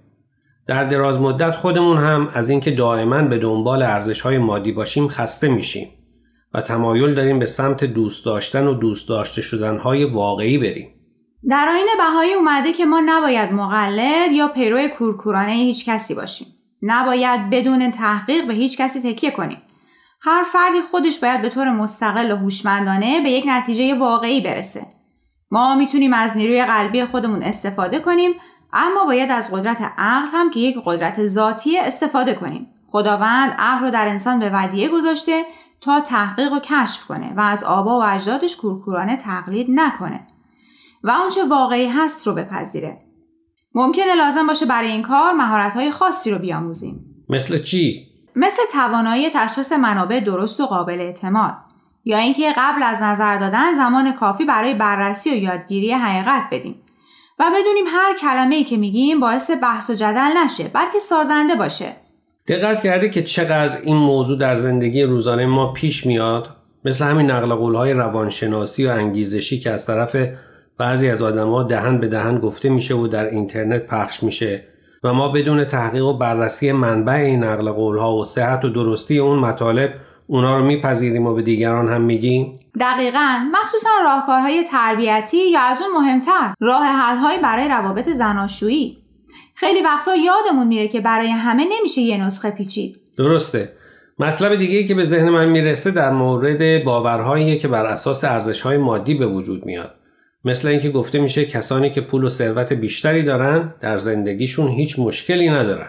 در 0.66 0.84
دراز 0.84 1.20
مدت 1.20 1.50
خودمون 1.50 1.96
هم 1.96 2.30
از 2.34 2.50
اینکه 2.50 2.70
دائما 2.70 3.22
به 3.22 3.38
دنبال 3.38 3.82
ارزش 3.82 4.20
های 4.20 4.38
مادی 4.38 4.72
باشیم 4.72 5.08
خسته 5.08 5.48
میشیم 5.48 5.88
و 6.54 6.60
تمایل 6.60 7.14
داریم 7.14 7.38
به 7.38 7.46
سمت 7.46 7.84
دوست 7.84 8.26
داشتن 8.26 8.66
و 8.66 8.74
دوست 8.74 9.08
داشته 9.08 9.42
شدن 9.42 9.78
های 9.78 10.04
واقعی 10.04 10.58
بریم. 10.58 10.88
در 11.48 11.68
آین 11.72 11.86
بهایی 11.98 12.32
اومده 12.32 12.72
که 12.72 12.84
ما 12.84 13.02
نباید 13.06 13.52
مقلد 13.52 14.32
یا 14.32 14.48
پیرو 14.48 14.88
کورکورانه 14.98 15.52
هیچ 15.52 15.88
کسی 15.88 16.14
باشیم. 16.14 16.46
نباید 16.86 17.50
بدون 17.50 17.90
تحقیق 17.90 18.46
به 18.46 18.54
هیچ 18.54 18.78
کسی 18.78 19.00
تکیه 19.00 19.30
کنیم. 19.30 19.62
هر 20.20 20.42
فردی 20.52 20.80
خودش 20.80 21.18
باید 21.18 21.42
به 21.42 21.48
طور 21.48 21.70
مستقل 21.70 22.32
و 22.32 22.36
هوشمندانه 22.36 23.20
به 23.20 23.30
یک 23.30 23.44
نتیجه 23.48 23.94
واقعی 23.94 24.40
برسه. 24.40 24.86
ما 25.50 25.74
می‌تونیم 25.74 26.12
از 26.12 26.36
نیروی 26.36 26.64
قلبی 26.64 27.04
خودمون 27.04 27.42
استفاده 27.42 27.98
کنیم 27.98 28.32
اما 28.72 29.04
باید 29.04 29.30
از 29.30 29.54
قدرت 29.54 29.92
عقل 29.98 30.28
هم 30.32 30.50
که 30.50 30.60
یک 30.60 30.76
قدرت 30.84 31.26
ذاتی 31.26 31.78
استفاده 31.78 32.34
کنیم. 32.34 32.66
خداوند 32.90 33.54
عقل 33.58 33.84
رو 33.84 33.90
در 33.90 34.08
انسان 34.08 34.38
به 34.38 34.50
ودیعه 34.54 34.88
گذاشته 34.88 35.44
تا 35.80 36.00
تحقیق 36.00 36.52
و 36.52 36.58
کشف 36.58 37.06
کنه 37.06 37.34
و 37.36 37.40
از 37.40 37.64
آبا 37.64 38.00
و 38.00 38.04
اجدادش 38.04 38.56
کورکورانه 38.56 39.16
تقلید 39.16 39.66
نکنه 39.70 40.26
و 41.02 41.10
آنچه 41.10 41.44
واقعی 41.44 41.88
هست 41.88 42.26
رو 42.26 42.34
بپذیره. 42.34 43.03
ممکنه 43.74 44.14
لازم 44.14 44.46
باشه 44.46 44.66
برای 44.66 44.90
این 44.90 45.02
کار 45.02 45.32
مهارت‌های 45.32 45.90
خاصی 45.90 46.30
رو 46.30 46.38
بیاموزیم. 46.38 47.24
مثل 47.28 47.58
چی؟ 47.58 48.06
مثل 48.36 48.62
توانایی 48.72 49.30
تشخیص 49.34 49.72
منابع 49.72 50.20
درست 50.20 50.60
و 50.60 50.66
قابل 50.66 51.00
اعتماد 51.00 51.54
یا 52.04 52.18
اینکه 52.18 52.54
قبل 52.56 52.82
از 52.82 53.02
نظر 53.02 53.38
دادن 53.38 53.74
زمان 53.74 54.12
کافی 54.12 54.44
برای 54.44 54.74
بررسی 54.74 55.30
و 55.30 55.34
یادگیری 55.34 55.92
حقیقت 55.92 56.42
بدیم 56.52 56.74
و 57.38 57.44
بدونیم 57.44 57.84
هر 57.86 58.14
کلمه 58.20 58.54
ای 58.54 58.64
که 58.64 58.76
میگیم 58.76 59.20
باعث 59.20 59.50
بحث 59.62 59.90
و 59.90 59.94
جدل 59.94 60.30
نشه 60.44 60.64
بلکه 60.64 60.98
سازنده 60.98 61.54
باشه 61.54 61.92
دقت 62.48 62.82
کرده 62.82 63.08
که 63.08 63.22
چقدر 63.22 63.80
این 63.80 63.96
موضوع 63.96 64.38
در 64.38 64.54
زندگی 64.54 65.02
روزانه 65.02 65.46
ما 65.46 65.72
پیش 65.72 66.06
میاد 66.06 66.48
مثل 66.84 67.04
همین 67.04 67.30
نقل 67.30 67.54
قولهای 67.54 67.92
روانشناسی 67.92 68.86
و 68.86 68.90
انگیزشی 68.90 69.58
که 69.60 69.70
از 69.70 69.86
طرف 69.86 70.16
بعضی 70.78 71.10
از 71.10 71.22
آدما 71.22 71.62
دهن 71.62 72.00
به 72.00 72.08
دهن 72.08 72.38
گفته 72.38 72.68
میشه 72.68 72.94
و 72.94 73.06
در 73.06 73.24
اینترنت 73.24 73.86
پخش 73.86 74.22
میشه 74.22 74.64
و 75.04 75.12
ما 75.12 75.28
بدون 75.28 75.64
تحقیق 75.64 76.04
و 76.04 76.18
بررسی 76.18 76.72
منبع 76.72 77.12
این 77.12 77.44
نقل 77.44 77.70
قولها 77.70 78.16
و 78.16 78.24
صحت 78.24 78.64
و 78.64 78.68
درستی 78.68 79.18
اون 79.18 79.38
مطالب 79.38 79.90
اونا 80.26 80.58
رو 80.58 80.64
میپذیریم 80.64 81.26
و 81.26 81.34
به 81.34 81.42
دیگران 81.42 81.88
هم 81.88 82.00
میگیم؟ 82.00 82.60
دقیقا. 82.80 83.38
مخصوصا 83.52 83.88
راهکارهای 84.04 84.64
تربیتی 84.70 85.50
یا 85.50 85.60
از 85.60 85.78
اون 85.82 86.02
مهمتر 86.02 86.54
راه 86.60 86.84
حلهایی 86.84 87.38
برای 87.38 87.68
روابط 87.68 88.08
زناشویی. 88.08 88.98
خیلی 89.54 89.82
وقتا 89.82 90.14
یادمون 90.14 90.66
میره 90.66 90.88
که 90.88 91.00
برای 91.00 91.28
همه 91.28 91.64
نمیشه 91.78 92.00
یه 92.00 92.24
نسخه 92.24 92.50
پیچید. 92.50 92.96
درسته. 93.16 93.72
مطلب 94.18 94.54
دیگه 94.54 94.84
که 94.84 94.94
به 94.94 95.04
ذهن 95.04 95.28
من 95.28 95.48
می‌رسه 95.48 95.90
در 95.90 96.10
مورد 96.10 96.84
باورهایی 96.84 97.58
که 97.58 97.68
بر 97.68 97.86
اساس 97.86 98.24
ارزشهای 98.24 98.76
مادی 98.76 99.14
به 99.14 99.26
وجود 99.26 99.66
میاد. 99.66 99.94
مثل 100.44 100.68
اینکه 100.68 100.90
گفته 100.90 101.20
میشه 101.20 101.44
کسانی 101.44 101.90
که 101.90 102.00
پول 102.00 102.24
و 102.24 102.28
ثروت 102.28 102.72
بیشتری 102.72 103.22
دارن 103.22 103.74
در 103.80 103.96
زندگیشون 103.96 104.68
هیچ 104.68 104.98
مشکلی 104.98 105.48
ندارن 105.48 105.88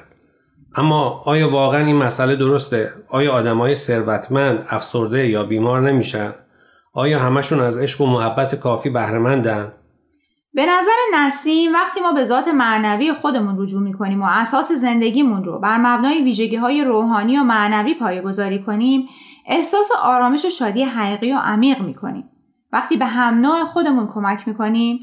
اما 0.75 1.21
آیا 1.25 1.49
واقعا 1.49 1.85
این 1.85 1.95
مسئله 1.95 2.35
درسته؟ 2.35 2.93
آیا 3.09 3.33
آدمای 3.33 3.75
ثروتمند 3.75 4.65
افسرده 4.69 5.27
یا 5.27 5.43
بیمار 5.43 5.91
نمیشن؟ 5.91 6.33
آیا 6.93 7.19
همشون 7.19 7.59
از 7.59 7.77
عشق 7.77 8.01
و 8.01 8.05
محبت 8.05 8.55
کافی 8.55 8.89
بهرهمندن؟ 8.89 9.71
به 10.53 10.65
نظر 10.65 10.97
نسیم 11.15 11.73
وقتی 11.73 11.99
ما 11.99 12.11
به 12.11 12.23
ذات 12.23 12.47
معنوی 12.47 13.13
خودمون 13.13 13.61
رجوع 13.61 13.81
می‌کنیم 13.81 14.21
و 14.21 14.25
اساس 14.29 14.71
زندگیمون 14.71 15.43
رو 15.43 15.59
بر 15.59 15.77
مبنای 15.77 16.23
ویژگی 16.23 16.55
های 16.55 16.83
روحانی 16.83 17.37
و 17.37 17.43
معنوی 17.43 17.93
پایگذاری 17.93 18.63
کنیم 18.63 19.07
احساس 19.47 19.89
آرامش 20.03 20.45
و 20.45 20.49
شادی 20.49 20.83
حقیقی 20.83 21.31
و 21.31 21.37
عمیق 21.37 21.81
می‌کنیم 21.81 22.29
وقتی 22.75 22.97
به 22.97 23.05
هم 23.05 23.33
نوع 23.33 23.63
خودمون 23.63 24.07
کمک 24.13 24.47
می‌کنیم 24.47 24.99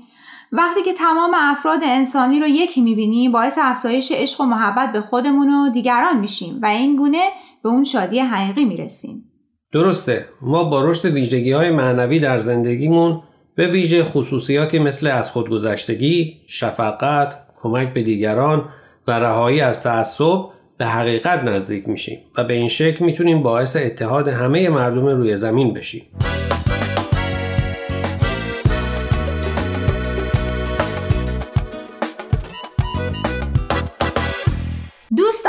وقتی 0.52 0.83
که 0.83 0.93
تمام 0.93 1.31
افراد 1.35 1.81
انسانی 1.83 2.41
رو 2.41 2.47
یکی 2.47 2.81
می‌بینیم 2.81 3.33
باعث 3.33 3.59
افزایش 3.62 4.12
عشق 4.14 4.41
و 4.41 4.45
محبت 4.45 4.93
به 4.93 5.00
خودمون 5.00 5.49
و 5.50 5.71
دیگران 5.73 6.21
میشیم 6.21 6.59
و 6.62 6.67
این 6.67 6.97
گونه 6.97 7.23
به 7.62 7.69
اون 7.69 7.85
شادی 7.85 8.19
حقیقی 8.19 8.64
می‌رسیم 8.64 9.25
درسته 9.73 10.29
ما 10.43 10.64
با 10.64 10.85
رشد 10.85 11.05
ویژگی 11.05 11.52
های 11.52 11.71
معنوی 11.71 12.21
در 12.21 12.38
زندگیمون 12.38 13.23
به 13.55 13.67
ویژه 13.71 14.05
خصوصیاتی 14.05 14.79
مثل 14.79 15.07
از 15.07 15.31
خودگذشتگی، 15.31 16.37
شفقت، 16.47 17.37
کمک 17.62 17.95
به 17.95 18.02
دیگران 18.02 18.69
و 19.07 19.12
رهایی 19.12 19.61
از 19.61 19.83
تعصب 19.83 20.41
به 20.79 20.87
حقیقت 20.87 21.45
نزدیک 21.45 21.88
میشیم 21.88 22.19
و 22.38 22.45
به 22.45 22.55
این 22.55 22.69
شکل 22.69 23.05
می‌تونیم 23.05 23.43
باعث 23.43 23.76
اتحاد 23.76 24.29
همه 24.29 24.69
مردم 24.69 25.07
روی 25.07 25.37
زمین 25.37 25.75
بشیم. 25.75 26.02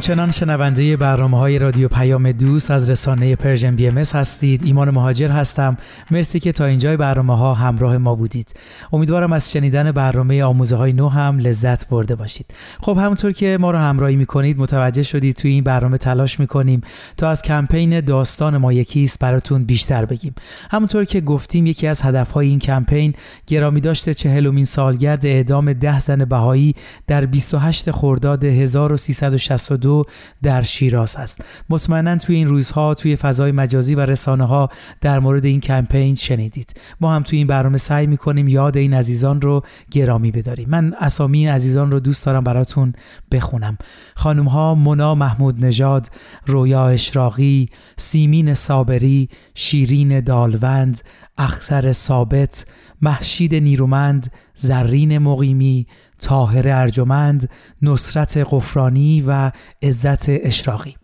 همچنان 0.00 0.30
شنونده 0.30 0.96
برنامه 0.96 1.38
های 1.38 1.58
رادیو 1.58 1.88
پیام 1.88 2.32
دوست 2.32 2.70
از 2.70 2.90
رسانه 2.90 3.36
Persian 3.36 3.76
BMS 3.76 3.98
هستید. 3.98 4.64
ایمان 4.64 4.90
مهاجر 4.90 5.28
هستم. 5.28 5.76
مرسی 6.10 6.40
که 6.40 6.52
تا 6.52 6.64
اینجای 6.64 6.96
برنامه 6.96 7.36
ها 7.36 7.54
همراه 7.54 7.98
ما 7.98 8.14
بودید. 8.14 8.54
امیدوارم 8.92 9.32
از 9.32 9.52
شنیدن 9.52 9.92
برنامه 9.92 10.44
آموزه 10.44 10.76
های 10.76 10.92
نو 10.92 11.08
هم 11.08 11.38
لذت 11.38 11.88
برده 11.88 12.14
باشید. 12.14 12.46
خب 12.80 12.98
همونطور 13.00 13.32
که 13.32 13.58
ما 13.60 13.70
رو 13.70 13.78
همراهی 13.78 14.16
می‌کنید 14.16 14.58
متوجه 14.58 15.02
شدید 15.02 15.36
توی 15.36 15.50
این 15.50 15.64
برنامه 15.64 15.98
تلاش 15.98 16.40
می‌کنیم 16.40 16.80
تا 17.16 17.30
از 17.30 17.42
کمپین 17.42 18.00
داستان 18.00 18.56
ما 18.56 18.72
یکیست 18.72 19.18
براتون 19.18 19.64
بیشتر 19.64 20.04
بگیم. 20.04 20.34
همونطور 20.70 21.04
که 21.04 21.20
گفتیم 21.20 21.66
یکی 21.66 21.86
از 21.86 22.02
هدفهای 22.02 22.48
این 22.48 22.58
کمپین 22.58 23.14
گرامیداشت 23.46 24.14
چهلمین 24.14 24.64
سالگرد 24.64 25.26
اعدام 25.26 25.72
ده 25.72 26.00
زن 26.00 26.24
بهایی 26.24 26.74
در 27.06 27.26
28 27.26 27.90
خرداد 27.90 28.44
1362 28.44 29.89
1922 29.90 30.04
در 30.42 30.62
شیراز 30.62 31.16
است. 31.16 31.44
مطمئنا 31.70 32.16
توی 32.16 32.36
این 32.36 32.48
روزها 32.48 32.94
توی 32.94 33.16
فضای 33.16 33.52
مجازی 33.52 33.94
و 33.94 34.00
رسانه 34.00 34.44
ها 34.44 34.68
در 35.00 35.18
مورد 35.18 35.44
این 35.44 35.60
کمپین 35.60 36.14
شنیدید. 36.14 36.74
ما 37.00 37.14
هم 37.14 37.22
توی 37.22 37.38
این 37.38 37.46
برنامه 37.46 37.78
سعی 37.78 38.06
می‌کنیم 38.06 38.48
یاد 38.48 38.76
این 38.76 38.94
عزیزان 38.94 39.40
رو 39.40 39.62
گرامی 39.90 40.30
بداریم. 40.30 40.68
من 40.68 40.94
اسامی 41.00 41.38
این 41.38 41.48
عزیزان 41.48 41.90
رو 41.90 42.00
دوست 42.00 42.26
دارم 42.26 42.44
براتون 42.44 42.92
بخونم. 43.32 43.78
خانم 44.16 44.48
ها 44.48 44.74
منا 44.74 45.14
محمود 45.14 45.64
نژاد 45.64 46.10
رویا 46.46 46.88
اشراقی 46.88 47.68
سیمین 47.96 48.54
صابری 48.54 49.28
شیرین 49.54 50.20
دالوند 50.20 51.00
اختر 51.38 51.92
ثابت 51.92 52.66
محشید 53.02 53.54
نیرومند 53.54 54.32
زرین 54.54 55.18
مقیمی 55.18 55.86
تاهر 56.20 56.68
ارجمند 56.68 57.50
نصرت 57.82 58.46
قفرانی 58.50 59.24
و 59.26 59.50
عزت 59.82 60.24
اشراقی 60.28 60.96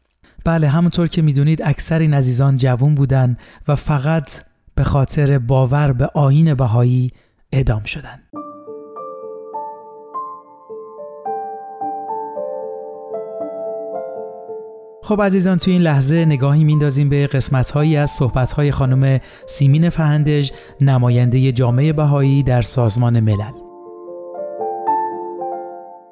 بله 0.44 0.68
همونطور 0.68 1.06
که 1.06 1.22
می‌دونید 1.22 1.62
اکثر 1.62 1.98
این 1.98 2.14
عزیزان 2.14 2.56
جوون 2.56 2.94
بودن 2.94 3.36
و 3.68 3.76
فقط 3.76 4.30
به 4.74 4.84
خاطر 4.84 5.38
باور 5.38 5.92
به 5.92 6.10
آین 6.14 6.54
بهایی 6.54 7.12
اعدام 7.52 7.84
شدند. 7.84 8.22
خب 15.02 15.22
عزیزان 15.22 15.58
تو 15.58 15.70
این 15.70 15.82
لحظه 15.82 16.24
نگاهی 16.24 16.64
میندازیم 16.64 17.08
به 17.08 17.26
قسمتهایی 17.26 17.96
از 17.96 18.10
صحبتهای 18.10 18.72
خانم 18.72 19.20
سیمین 19.46 19.90
فهندج 19.90 20.50
نماینده 20.80 21.52
جامعه 21.52 21.92
بهایی 21.92 22.42
در 22.42 22.62
سازمان 22.62 23.20
ملل 23.20 23.65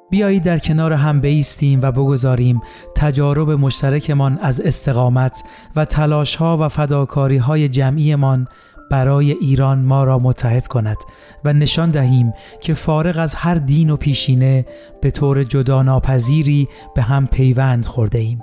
بیایید 0.09 0.43
در 0.43 0.57
کنار 0.57 0.93
هم 0.93 1.21
بیستیم 1.21 1.79
و 1.81 1.91
بگذاریم 1.91 2.61
تجارب 2.95 3.51
مشترکمان 3.51 4.37
از 4.41 4.61
استقامت 4.61 5.43
و 5.75 5.85
تلاشها 5.85 6.57
و 6.57 6.69
فداکاری 6.69 7.37
های 7.37 7.69
جمعیمان 7.69 8.47
برای 8.91 9.31
ایران 9.31 9.79
ما 9.79 10.03
را 10.03 10.19
متحد 10.19 10.67
کند 10.67 10.97
و 11.45 11.53
نشان 11.53 11.91
دهیم 11.91 12.33
که 12.61 12.73
فارغ 12.73 13.19
از 13.19 13.35
هر 13.35 13.55
دین 13.55 13.89
و 13.89 13.97
پیشینه 13.97 14.65
به 15.01 15.11
طور 15.11 15.43
جدا 15.43 15.83
ناپذیری 15.83 16.67
به 16.95 17.01
هم 17.01 17.27
پیوند 17.27 17.85
خورده 17.85 18.17
ایم. 18.19 18.41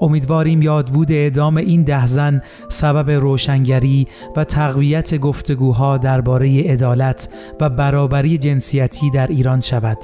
امیدواریم 0.00 0.62
یادبود 0.62 1.12
اعدام 1.12 1.56
این 1.56 1.82
ده 1.82 2.06
زن 2.06 2.42
سبب 2.68 3.10
روشنگری 3.10 4.06
و 4.36 4.44
تقویت 4.44 5.18
گفتگوها 5.18 5.98
درباره 5.98 6.62
عدالت 6.62 7.28
و 7.60 7.68
برابری 7.68 8.38
جنسیتی 8.38 9.10
در 9.10 9.26
ایران 9.26 9.60
شود. 9.60 9.98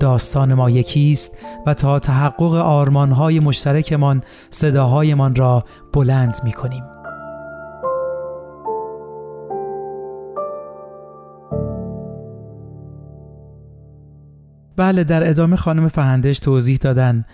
داستان 0.00 0.54
ما 0.54 0.70
یکیست 0.70 1.38
و 1.66 1.74
تا 1.74 1.98
تحقق 1.98 2.54
آرمانهای 2.54 3.40
مشترکمان 3.40 4.22
صداهایمان 4.50 5.34
را 5.34 5.64
بلند 5.92 6.36
می 6.44 6.52
کنیم. 6.52 6.84
بله 14.76 15.04
در 15.04 15.28
ادامه 15.28 15.56
خانم 15.56 15.88
فهندش 15.88 16.38
توضیح 16.38 16.76
دادن 16.76 17.24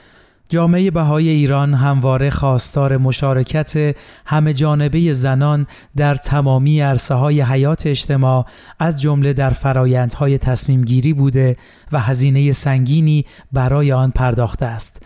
جامعه 0.50 0.90
بهای 0.90 1.28
ایران 1.28 1.74
همواره 1.74 2.30
خواستار 2.30 2.96
مشارکت 2.96 3.96
همه 4.26 4.54
جانبه 4.54 5.12
زنان 5.12 5.66
در 5.96 6.14
تمامی 6.14 6.80
عرصه 6.80 7.14
های 7.14 7.40
حیات 7.40 7.86
اجتماع 7.86 8.46
از 8.78 9.00
جمله 9.00 9.32
در 9.32 9.50
فرایندهای 9.50 10.38
تصمیم 10.38 10.84
گیری 10.84 11.12
بوده 11.12 11.56
و 11.92 12.00
هزینه 12.00 12.52
سنگینی 12.52 13.24
برای 13.52 13.92
آن 13.92 14.10
پرداخته 14.10 14.66
است. 14.66 15.02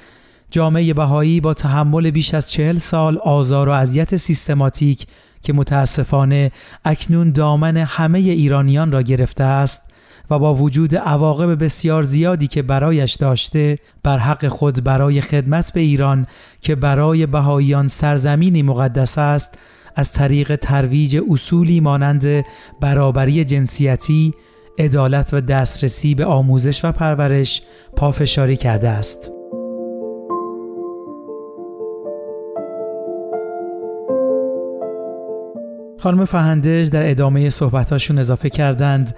جامعه 0.50 0.94
بهایی 0.94 1.40
با 1.40 1.54
تحمل 1.54 2.10
بیش 2.10 2.34
از 2.34 2.52
چهل 2.52 2.78
سال 2.78 3.18
آزار 3.18 3.68
و 3.68 3.72
اذیت 3.72 4.16
سیستماتیک 4.16 5.06
که 5.42 5.52
متاسفانه 5.52 6.52
اکنون 6.84 7.30
دامن 7.30 7.76
همه 7.76 8.18
ایرانیان 8.18 8.92
را 8.92 9.02
گرفته 9.02 9.44
است 9.44 9.93
و 10.30 10.38
با 10.38 10.54
وجود 10.54 10.96
عواقب 10.96 11.64
بسیار 11.64 12.02
زیادی 12.02 12.46
که 12.46 12.62
برایش 12.62 13.14
داشته 13.14 13.78
بر 14.02 14.18
حق 14.18 14.48
خود 14.48 14.84
برای 14.84 15.20
خدمت 15.20 15.72
به 15.72 15.80
ایران 15.80 16.26
که 16.60 16.74
برای 16.74 17.26
بهاییان 17.26 17.88
سرزمینی 17.88 18.62
مقدس 18.62 19.18
است 19.18 19.58
از 19.96 20.12
طریق 20.12 20.56
ترویج 20.56 21.22
اصولی 21.30 21.80
مانند 21.80 22.44
برابری 22.80 23.44
جنسیتی، 23.44 24.34
عدالت 24.78 25.34
و 25.34 25.40
دسترسی 25.40 26.14
به 26.14 26.24
آموزش 26.24 26.84
و 26.84 26.92
پرورش 26.92 27.62
پافشاری 27.96 28.56
کرده 28.56 28.88
است. 28.88 29.30
خانم 35.98 36.24
فهندش 36.24 36.86
در 36.86 37.10
ادامه 37.10 37.50
صحبتاشون 37.50 38.18
اضافه 38.18 38.50
کردند 38.50 39.16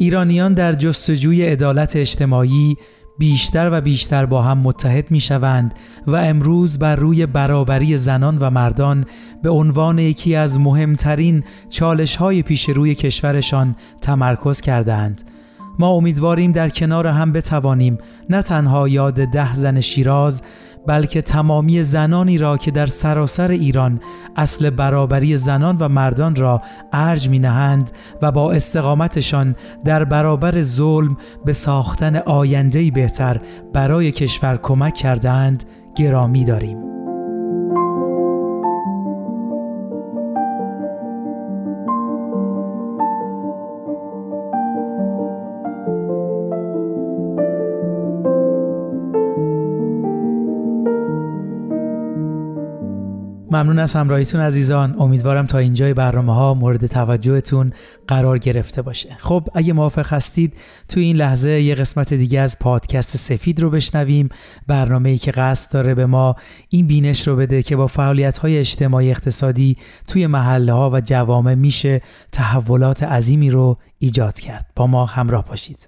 ایرانیان 0.00 0.54
در 0.54 0.72
جستجوی 0.72 1.46
عدالت 1.46 1.96
اجتماعی 1.96 2.76
بیشتر 3.18 3.68
و 3.72 3.80
بیشتر 3.80 4.26
با 4.26 4.42
هم 4.42 4.58
متحد 4.58 5.10
می 5.10 5.20
شوند 5.20 5.74
و 6.06 6.16
امروز 6.16 6.78
بر 6.78 6.96
روی 6.96 7.26
برابری 7.26 7.96
زنان 7.96 8.38
و 8.38 8.50
مردان 8.50 9.04
به 9.42 9.50
عنوان 9.50 9.98
یکی 9.98 10.34
از 10.34 10.60
مهمترین 10.60 11.44
چالش 11.70 12.16
های 12.16 12.42
پیش 12.42 12.68
روی 12.68 12.94
کشورشان 12.94 13.76
تمرکز 14.00 14.60
کردند. 14.60 15.22
ما 15.78 15.88
امیدواریم 15.88 16.52
در 16.52 16.68
کنار 16.68 17.06
هم 17.06 17.32
بتوانیم 17.32 17.98
نه 18.30 18.42
تنها 18.42 18.88
یاد 18.88 19.14
ده 19.14 19.54
زن 19.54 19.80
شیراز 19.80 20.42
بلکه 20.88 21.22
تمامی 21.22 21.82
زنانی 21.82 22.38
را 22.38 22.56
که 22.56 22.70
در 22.70 22.86
سراسر 22.86 23.50
ایران 23.50 24.00
اصل 24.36 24.70
برابری 24.70 25.36
زنان 25.36 25.76
و 25.80 25.88
مردان 25.88 26.36
را 26.36 26.62
ارج 26.92 27.28
می 27.28 27.38
نهند 27.38 27.90
و 28.22 28.32
با 28.32 28.52
استقامتشان 28.52 29.56
در 29.84 30.04
برابر 30.04 30.62
ظلم 30.62 31.16
به 31.44 31.52
ساختن 31.52 32.16
آیندهی 32.16 32.90
بهتر 32.90 33.40
برای 33.72 34.12
کشور 34.12 34.56
کمک 34.56 34.94
کردند 34.94 35.64
گرامی 35.96 36.44
داریم. 36.44 36.97
ممنون 53.58 53.78
از 53.78 53.94
همراهیتون 53.94 54.40
عزیزان. 54.40 54.94
امیدوارم 54.98 55.46
تا 55.46 55.58
اینجای 55.58 55.94
برنامه 55.94 56.34
ها 56.34 56.54
مورد 56.54 56.86
توجهتون 56.86 57.72
قرار 58.08 58.38
گرفته 58.38 58.82
باشه. 58.82 59.16
خب 59.18 59.48
اگه 59.54 59.72
موافق 59.72 60.12
هستید 60.12 60.54
تو 60.88 61.00
این 61.00 61.16
لحظه 61.16 61.50
یه 61.50 61.74
قسمت 61.74 62.14
دیگه 62.14 62.40
از 62.40 62.58
پادکست 62.58 63.16
سفید 63.16 63.60
رو 63.60 63.70
بشنویم. 63.70 64.28
برنامه 64.66 65.08
ای 65.08 65.18
که 65.18 65.30
قصد 65.30 65.72
داره 65.72 65.94
به 65.94 66.06
ما 66.06 66.36
این 66.68 66.86
بینش 66.86 67.28
رو 67.28 67.36
بده 67.36 67.62
که 67.62 67.76
با 67.76 67.86
فعالیت 67.86 68.38
های 68.38 68.58
اجتماعی 68.58 69.10
اقتصادی 69.10 69.76
توی 70.08 70.26
محله 70.26 70.72
ها 70.72 70.90
و 70.90 71.00
جوامع 71.00 71.54
میشه 71.54 72.00
تحولات 72.32 73.02
عظیمی 73.02 73.50
رو 73.50 73.78
ایجاد 73.98 74.40
کرد. 74.40 74.66
با 74.76 74.86
ما 74.86 75.06
همراه 75.06 75.44
باشید. 75.44 75.86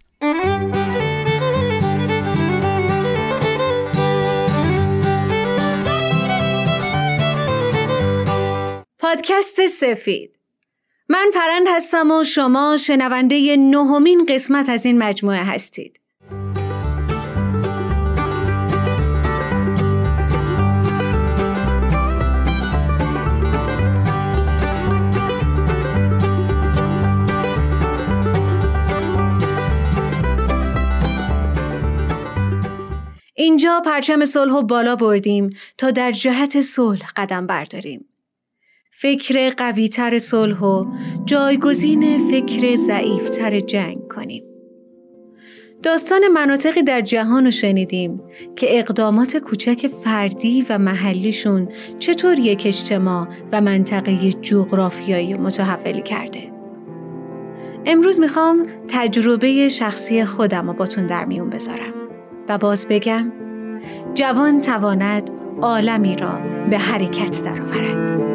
پادکست 9.11 9.67
سفید. 9.67 10.39
من 11.09 11.31
پرند 11.35 11.67
هستم 11.69 12.11
و 12.11 12.25
شما 12.25 12.77
شنونده 12.77 13.57
نهمین 13.57 14.27
قسمت 14.29 14.69
از 14.69 14.87
این 14.87 14.99
مجموعه 14.99 15.45
هستید. 15.45 16.01
اینجا 33.35 33.83
پرچم 33.85 34.25
صلح 34.25 34.53
و 34.53 34.63
بالا 34.63 34.97
بردیم 34.97 35.57
تا 35.79 35.91
در 35.91 36.13
جهت 36.13 36.61
صلح 36.61 37.13
قدم 37.17 37.47
برداریم. 37.47 38.10
فکر 39.01 39.51
قویتر 39.51 40.19
صلح 40.19 40.59
و 40.59 40.85
جایگزین 41.25 42.31
فکر 42.31 42.75
ضعیفتر 42.75 43.61
جنگ 43.61 44.09
کنیم. 44.09 44.45
داستان 45.83 46.29
مناطقی 46.29 46.83
در 46.83 47.01
جهان 47.01 47.45
رو 47.45 47.51
شنیدیم 47.51 48.23
که 48.57 48.79
اقدامات 48.79 49.37
کوچک 49.37 49.87
فردی 49.87 50.67
و 50.69 50.79
محلیشون 50.79 51.69
چطور 51.99 52.39
یک 52.39 52.63
اجتماع 52.67 53.29
و 53.53 53.61
منطقه 53.61 54.33
جغرافیایی 54.33 55.35
متحول 55.35 56.01
کرده. 56.01 56.53
امروز 57.87 58.21
می‌خوام 58.21 58.67
تجربه 58.89 59.69
شخصی 59.69 60.25
خودم 60.25 60.67
رو 60.67 60.73
باتون 60.73 61.07
در 61.07 61.25
میون 61.25 61.51
بذارم 61.51 61.95
و 62.49 62.59
باز 62.59 62.87
بگم 62.91 63.33
جوان 64.15 64.61
تواند 64.61 65.31
عالمی 65.63 66.17
را 66.17 66.41
به 66.71 66.79
حرکت 66.79 67.43
درآورد. 67.45 68.30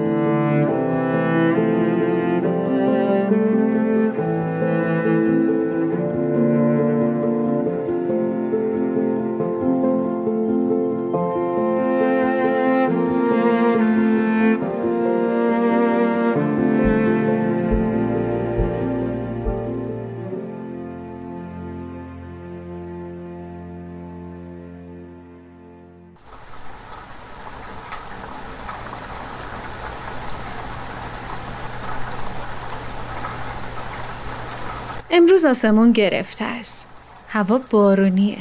امروز 35.16 35.46
آسمون 35.46 35.92
گرفته 35.92 36.46
است. 36.46 36.88
هوا 37.28 37.62
بارونیه. 37.70 38.38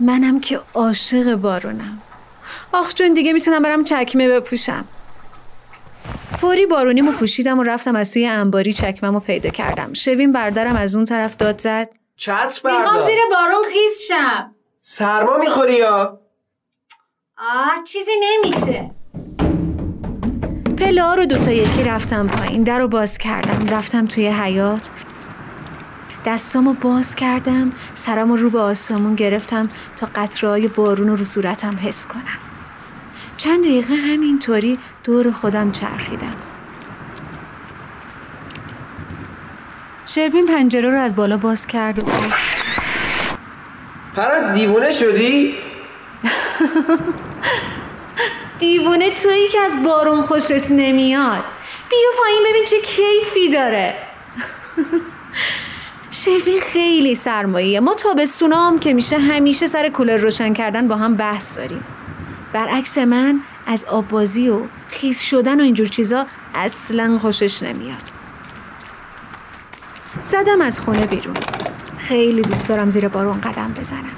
منم 0.00 0.40
که 0.40 0.60
عاشق 0.74 1.34
بارونم. 1.34 2.02
آخ 2.72 2.94
جون 2.94 3.14
دیگه 3.14 3.32
می‌تونم 3.32 3.62
برم 3.62 3.84
چکمه 3.84 4.28
بپوشم. 4.28 4.84
فوری 6.38 6.66
بارونیمو 6.66 7.12
پوشیدم 7.12 7.58
و 7.58 7.62
رفتم 7.62 7.96
از 7.96 8.12
توی 8.12 8.26
انباری 8.26 8.72
چکممو 8.72 9.20
پیدا 9.20 9.50
کردم. 9.50 9.92
شوین 9.92 10.32
بردارم 10.32 10.76
از 10.76 10.96
اون 10.96 11.04
طرف 11.04 11.36
داد 11.36 11.60
زد. 11.60 11.88
چتر 12.16 12.60
بردار 12.64 12.80
می‌خوام 12.80 13.00
زیر 13.00 13.18
بارون 13.30 13.64
خیس 13.72 14.08
شم. 14.08 14.54
سرما 14.80 15.38
می‌خوری 15.38 15.74
یا؟ 15.74 16.20
آه 17.38 17.84
چیزی 17.84 18.12
نمیشه. 18.22 18.90
پله 20.78 21.02
ها 21.02 21.14
رو 21.14 21.26
دوتا 21.26 21.50
یکی 21.50 21.82
رفتم 21.82 22.26
پایین 22.26 22.62
در 22.62 22.78
رو 22.78 22.88
باز 22.88 23.18
کردم 23.18 23.76
رفتم 23.76 24.06
توی 24.06 24.28
حیات 24.28 24.90
دستامو 26.26 26.72
باز 26.72 27.14
کردم 27.14 27.72
سرامو 27.94 28.36
رو 28.36 28.50
به 28.50 28.58
آسمون 28.58 29.14
گرفتم 29.14 29.68
تا 29.96 30.08
قطرهای 30.14 30.68
بارون 30.68 31.08
رو 31.08 31.16
رو 31.16 31.24
صورتم 31.24 31.78
حس 31.82 32.06
کنم. 32.06 32.38
چند 33.36 33.64
دقیقه 33.64 33.94
همینطوری 33.94 34.78
دور 35.04 35.32
خودم 35.32 35.72
چرخیدم. 35.72 36.34
شروین 40.06 40.46
پنجره 40.46 40.90
رو 40.90 41.00
از 41.00 41.16
بالا 41.16 41.36
باز 41.36 41.66
کرد. 41.66 42.02
و 42.02 42.06
پرا 44.16 44.52
دیوونه 44.52 44.92
شدی؟ 44.92 45.54
دیوونه 48.58 49.10
تویی 49.10 49.48
که 49.48 49.60
از 49.60 49.84
بارون 49.84 50.22
خوشت 50.22 50.70
نمیاد. 50.70 51.44
بیا 51.90 52.08
پایین 52.18 52.42
ببین 52.50 52.64
چه 52.64 52.76
کیفی 52.80 53.50
داره. 53.52 53.94
شروین 56.24 56.60
خیلی 56.60 57.14
سرماییه 57.14 57.80
ما 57.80 57.94
تابستونام 57.94 58.78
که 58.78 58.92
میشه 58.92 59.18
همیشه 59.18 59.66
سر 59.66 59.88
کولر 59.88 60.16
روشن 60.16 60.52
کردن 60.52 60.88
با 60.88 60.96
هم 60.96 61.16
بحث 61.16 61.58
داریم. 61.58 61.84
برعکس 62.52 62.98
من 62.98 63.40
از 63.66 63.84
آبازی 63.84 64.48
و 64.48 64.60
خیس 64.88 65.20
شدن 65.20 65.60
و 65.60 65.64
اینجور 65.64 65.86
چیزا 65.86 66.26
اصلا 66.54 67.18
خوشش 67.18 67.62
نمیاد. 67.62 68.02
زدم 70.24 70.60
از 70.60 70.80
خونه 70.80 71.06
بیرون. 71.06 71.36
خیلی 71.98 72.42
دوست 72.42 72.68
دارم 72.68 72.90
زیر 72.90 73.08
بارون 73.08 73.40
قدم 73.40 73.72
بزنم. 73.78 74.16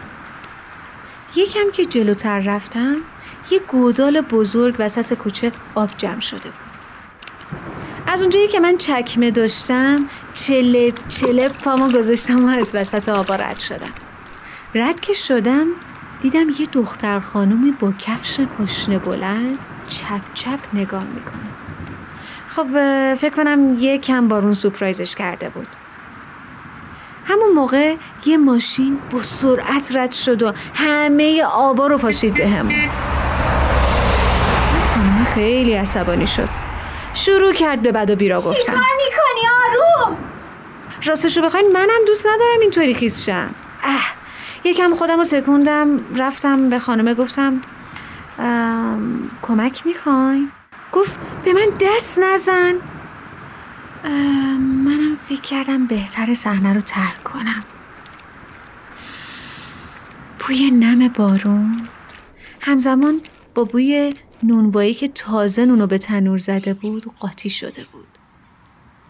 یکم 1.36 1.70
که 1.72 1.84
جلوتر 1.84 2.40
رفتم 2.40 2.96
یه 3.50 3.58
گودال 3.58 4.20
بزرگ 4.20 4.76
وسط 4.78 5.14
کوچه 5.14 5.52
آب 5.74 5.90
جمع 5.98 6.20
شده 6.20 6.48
بود. 6.48 6.73
از 8.14 8.22
اونجایی 8.22 8.48
که 8.48 8.60
من 8.60 8.76
چکمه 8.76 9.30
داشتم 9.30 9.96
چلپ 10.34 11.08
چلپ 11.08 11.52
پامو 11.52 11.92
گذاشتم 11.92 12.44
و 12.44 12.48
از 12.48 12.74
وسط 12.74 13.08
آبا 13.08 13.34
رد 13.34 13.58
شدم. 13.58 13.92
رد 14.74 15.00
که 15.00 15.12
شدم 15.12 15.66
دیدم 16.22 16.50
یه 16.50 16.66
دختر 16.72 17.20
خانومی 17.20 17.70
با 17.70 17.92
کفش 17.98 18.40
پشنه 18.40 18.98
بلند 18.98 19.58
چپ 19.88 20.20
چپ 20.34 20.58
نگاه 20.74 21.04
می‌کنه. 21.04 21.44
خب 22.46 22.66
فکر 23.14 23.34
کنم 23.36 23.76
یه 23.78 23.98
کم 23.98 24.28
بارون 24.28 24.52
سپرایزش 24.52 25.14
کرده 25.14 25.48
بود. 25.48 25.68
همون 27.24 27.52
موقع 27.54 27.96
یه 28.26 28.36
ماشین 28.36 28.98
با 29.10 29.22
سرعت 29.22 29.96
رد 29.96 30.12
شد 30.12 30.42
و 30.42 30.52
همه 30.74 31.42
آبا 31.42 31.86
رو 31.86 31.98
پاشید 31.98 32.34
به 32.34 32.48
همون 32.48 32.74
خیلی 35.34 35.72
عصبانی 35.72 36.26
شد. 36.26 36.63
شروع 37.14 37.52
کرد 37.52 37.82
به 37.82 37.92
بد 37.92 38.10
و 38.10 38.16
بیرا 38.16 38.36
گفتن. 38.36 38.52
چی 38.52 38.66
کار 38.66 38.76
می‌کنی 38.76 39.48
آروم؟ 39.64 40.16
راستشو 41.04 41.42
بخواین 41.42 41.72
منم 41.72 42.04
دوست 42.06 42.26
ندارم 42.26 42.60
اینطوری 42.60 42.94
خیس 42.94 43.24
شم 43.24 43.54
اه. 43.82 44.14
یکم 44.64 44.94
خودم 44.94 45.18
رو 45.18 45.24
تکوندم 45.24 46.16
رفتم 46.16 46.70
به 46.70 46.78
خانمه 46.78 47.14
گفتم 47.14 47.60
کمک 49.42 49.86
می‌خوای؟ 49.86 50.48
گفت 50.92 51.18
به 51.44 51.52
من 51.52 51.66
دست 51.80 52.18
نزن. 52.18 52.74
منم 54.84 55.16
فکر 55.28 55.40
کردم 55.40 55.86
بهتر 55.86 56.34
صحنه 56.34 56.72
رو 56.72 56.80
ترک 56.80 57.24
کنم. 57.24 57.64
بوی 60.38 60.70
نم 60.70 61.08
بارون 61.08 61.88
همزمان 62.60 63.20
با 63.54 63.64
بوی 63.64 64.14
نونوایی 64.42 64.94
که 64.94 65.08
تازه 65.08 65.64
نونو 65.64 65.86
به 65.86 65.98
تنور 65.98 66.38
زده 66.38 66.74
بود 66.74 67.06
قاطی 67.18 67.50
شده 67.50 67.84
بود. 67.92 68.06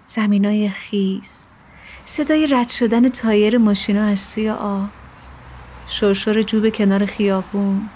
زمینای 0.06 0.68
خیس 0.68 1.46
صدای 2.04 2.46
رد 2.46 2.68
شدن 2.68 3.08
تایر 3.08 3.58
ماشینا 3.58 4.04
از 4.04 4.34
توی 4.34 4.50
آب 4.50 4.88
شرشور 5.88 6.42
جوب 6.42 6.68
کنار 6.68 7.04
خیابون 7.04 7.88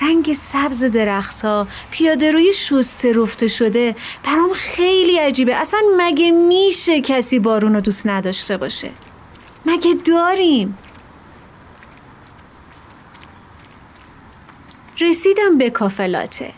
رنگ 0.00 0.32
سبز 0.32 0.84
درختها 0.84 1.66
پیاده 1.90 2.30
روی 2.30 2.52
شسته 2.52 3.12
رفته 3.12 3.46
شده 3.46 3.96
برام 4.24 4.50
خیلی 4.52 5.18
عجیبه. 5.18 5.54
اصلا 5.54 5.80
مگه 5.98 6.30
میشه 6.30 7.00
کسی 7.00 7.38
بارون 7.38 7.74
رو 7.74 7.80
دوست 7.80 8.06
نداشته 8.06 8.56
باشه؟ 8.56 8.90
مگه 9.66 9.94
داریم؟ 10.04 10.78
رسیدم 15.00 15.58
به 15.58 15.70
کافلاته. 15.70 16.52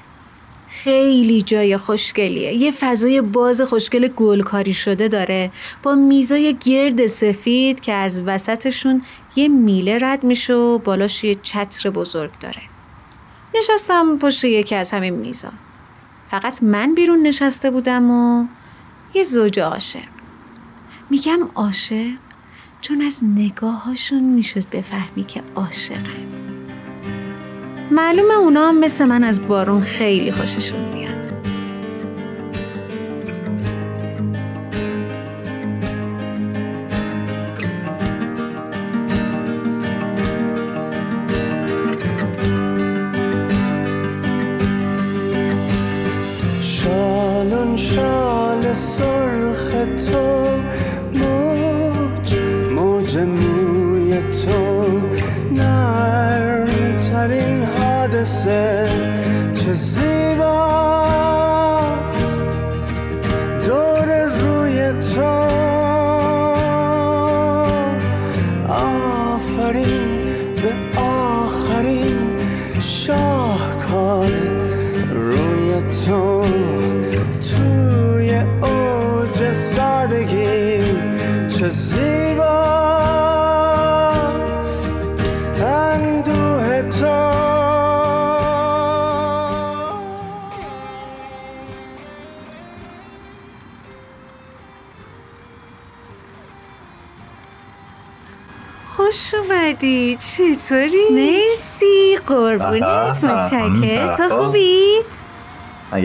خیلی 0.69 1.43
جای 1.43 1.77
خوشگلیه. 1.77 2.55
یه 2.55 2.71
فضای 2.71 3.21
باز 3.21 3.61
خوشگل 3.61 4.09
گلکاری 4.09 4.75
شده 4.75 5.09
داره. 5.09 5.51
با 5.83 5.95
میزای 5.95 6.57
گرد 6.61 7.07
سفید 7.07 7.81
که 7.81 7.93
از 7.93 8.21
وسطشون 8.21 9.03
یه 9.37 9.49
میله 9.49 9.99
رد 10.01 10.25
میشه 10.25 10.55
و 10.55 10.79
بالاش 10.79 11.25
یه 11.25 11.35
چتر 11.35 11.91
بزرگ 11.91 12.31
داره. 12.41 12.63
نشستم 13.55 14.19
پشت 14.19 14.45
یکی 14.45 14.75
از 14.75 14.91
همین 14.91 15.15
میزا. 15.15 15.53
فقط 16.29 16.63
من 16.63 16.95
بیرون 16.95 17.23
نشسته 17.23 17.71
بودم 17.71 18.11
و 18.11 18.47
یه 19.15 19.23
زوج 19.23 19.61
عاشق. 19.61 20.09
میگم 21.11 21.49
عاشق 21.55 22.11
چون 22.81 23.01
از 23.01 23.25
نگاهاشون 23.25 24.23
می‌شد 24.23 24.69
بفهمی 24.69 25.25
که 25.25 25.43
عاشقن 25.57 26.40
معلومه 27.91 28.35
اونا 28.35 28.73
مثل 28.73 29.05
من 29.05 29.25
از 29.25 29.49
بارون 29.49 29.81
خیلی 29.81 30.33
خوششون 30.33 30.81
میاد. 30.81 31.00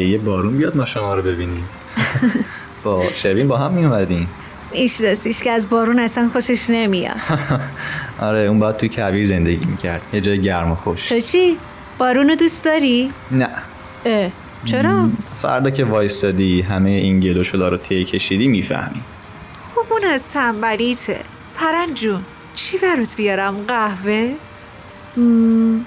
یه 0.07 0.17
بارون 0.17 0.57
بیاد 0.57 0.77
ما 0.77 0.85
شما 0.85 1.15
رو 1.15 1.21
ببینیم. 1.21 1.65
با 2.83 3.03
شروین 3.15 3.47
با 3.47 3.57
هم 3.57 3.73
می 3.73 3.85
اومدیم 3.85 4.27
میشناسیش 4.73 5.43
که 5.43 5.51
از 5.51 5.69
بارون 5.69 5.99
اصلا 5.99 6.29
خوشش 6.29 6.69
نمیاد. 6.69 7.15
آره 8.19 8.39
اون 8.39 8.59
باید 8.59 8.77
توی 8.77 8.89
کویر 8.89 9.27
زندگی 9.27 9.65
می‌کرد. 9.65 10.01
یه 10.13 10.21
جای 10.21 10.41
گرم 10.41 10.71
و 10.71 10.75
خوش. 10.75 11.09
تو 11.09 11.19
چی؟ 11.19 11.57
بارون 11.97 12.29
رو 12.29 12.35
دوست 12.35 12.65
داری؟ 12.65 13.11
نه. 13.31 13.49
اه 14.05 14.29
چرا؟ 14.65 15.09
فردا 15.35 15.69
که 15.69 15.85
وایستادی 15.85 16.61
همه 16.61 16.89
این 16.89 17.19
گل 17.19 17.37
و 17.37 17.43
شلا 17.43 17.69
رو 17.69 17.77
طی 17.77 18.05
کشیدی 18.05 18.47
می‌فهمی. 18.47 19.01
خب 19.75 19.93
اون 19.93 20.03
از 20.13 20.31
تنبلیته. 20.33 21.19
پرن 21.57 21.93
جون 21.93 22.21
چی 22.55 22.77
برات 22.77 23.15
بیارم؟ 23.15 23.55
قهوه؟ 23.67 24.33
مم، 25.17 25.85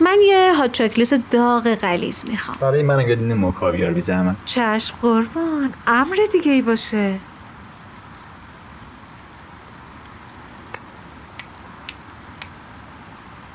من 0.00 0.18
یه 0.22 0.54
هات 0.54 0.72
چاکلت 0.72 1.30
داغ 1.30 1.74
غلیز 1.74 2.24
می‌خوام. 2.28 2.56
برای 2.60 2.82
من 2.82 3.08
یه 3.08 3.16
دونه 3.16 3.34
موکا 3.34 3.70
بیار 3.70 3.92
بی 3.92 4.00
زحمت 4.00 4.36
چشم 4.46 4.94
قربان. 5.02 5.72
امر 5.86 6.16
دیگه 6.32 6.52
ای 6.52 6.62
باشه. 6.62 7.14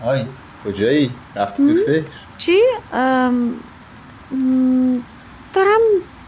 آی 0.03 0.25
کجایی؟ 0.65 1.11
رفتی 1.35 1.67
تو 1.67 1.81
فکر؟ 1.85 2.03
چی؟ 2.37 2.59
ام، 2.93 3.53
دارم 5.53 5.79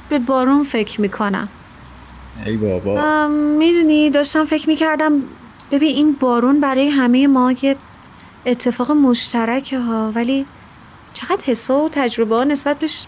به 0.09 0.19
بارون 0.19 0.63
فکر 0.63 1.01
می‌کنم. 1.01 1.47
ای 2.45 2.57
بابا. 2.57 3.27
می‌دونی 3.27 4.09
داشتم 4.09 4.45
فکر 4.45 4.69
می‌کردم 4.69 5.11
ببین 5.71 5.95
این 5.95 6.17
بارون 6.19 6.59
برای 6.59 6.89
همه 6.89 7.27
ما 7.27 7.51
یه 7.61 7.75
اتفاق 8.45 8.91
مشترکه 8.91 9.79
ها 9.79 10.11
ولی 10.15 10.45
چقدر 11.13 11.43
حسا 11.45 11.79
و 11.79 11.89
تجربه 11.89 12.35
ها 12.35 12.43
نسبت 12.43 12.79
بهش 12.79 13.07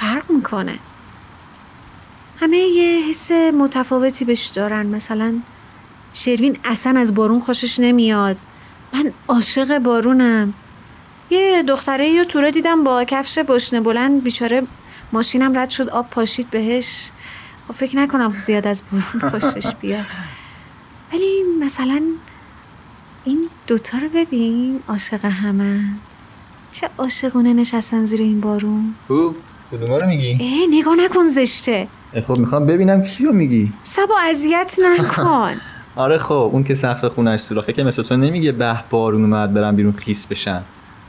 فرق 0.00 0.30
می‌کنه. 0.30 0.78
همه 2.40 2.56
یه 2.56 3.08
حس 3.08 3.30
متفاوتی 3.32 4.24
بهش 4.24 4.46
دارن. 4.46 4.86
مثلا 4.86 5.34
شروین 6.14 6.58
اصلا 6.64 7.00
از 7.00 7.14
بارون 7.14 7.40
خوشش 7.40 7.80
نمیاد. 7.80 8.36
من 8.92 9.12
عاشق 9.28 9.78
بارونم. 9.78 10.54
یه 11.30 11.62
دختره 11.62 12.08
یا 12.08 12.24
تورا 12.24 12.50
دیدم 12.50 12.84
با 12.84 13.04
کفش 13.04 13.38
بشنه 13.38 13.80
بلند 13.80 14.22
بیچاره 14.22 14.62
ماشینم 15.12 15.58
رد 15.58 15.70
شد 15.70 15.88
آب 15.88 16.10
پاشید 16.10 16.50
بهش. 16.50 17.10
خب 17.68 17.74
فکر 17.74 17.96
نکنم 17.96 18.38
زیاد 18.38 18.66
از 18.66 18.82
بارون 18.92 19.40
خوشش 19.40 19.74
بیاد. 19.74 20.06
ولی 21.12 21.42
مثلا 21.60 22.02
این 23.24 23.48
دوتا 23.66 23.98
رو 23.98 24.08
ببین 24.14 24.80
عاشق 24.88 25.24
همه. 25.24 25.80
چه 26.72 26.88
عاشقونه 26.98 27.52
نشستن 27.52 28.04
زیر 28.04 28.20
این 28.20 28.40
بارون. 28.40 28.94
کو؟ 29.08 29.32
کدوما 29.72 29.96
رو 29.96 30.06
میگی؟ 30.06 30.38
اه 30.40 30.78
نگاه 30.78 30.94
نکن 30.96 31.26
زشته. 31.26 31.88
خب 32.26 32.38
می‌خوام 32.38 32.66
ببینم 32.66 33.02
کیو 33.02 33.32
میگی. 33.32 33.72
سبا 33.82 34.14
اذیت 34.30 34.76
نکن. 34.82 35.52
آره 35.96 36.18
خب 36.18 36.50
اون 36.52 36.64
که 36.64 36.74
سقف 36.74 37.04
خونش 37.04 37.40
سوراخه 37.40 37.72
که 37.72 37.82
مثل 37.82 38.02
تو 38.02 38.16
نمیگه 38.16 38.52
به 38.52 38.76
بارون 38.90 39.22
اومد 39.22 39.54
برم 39.54 39.76
بیرون 39.76 39.92
خیس 39.92 40.26
بشن. 40.26 40.62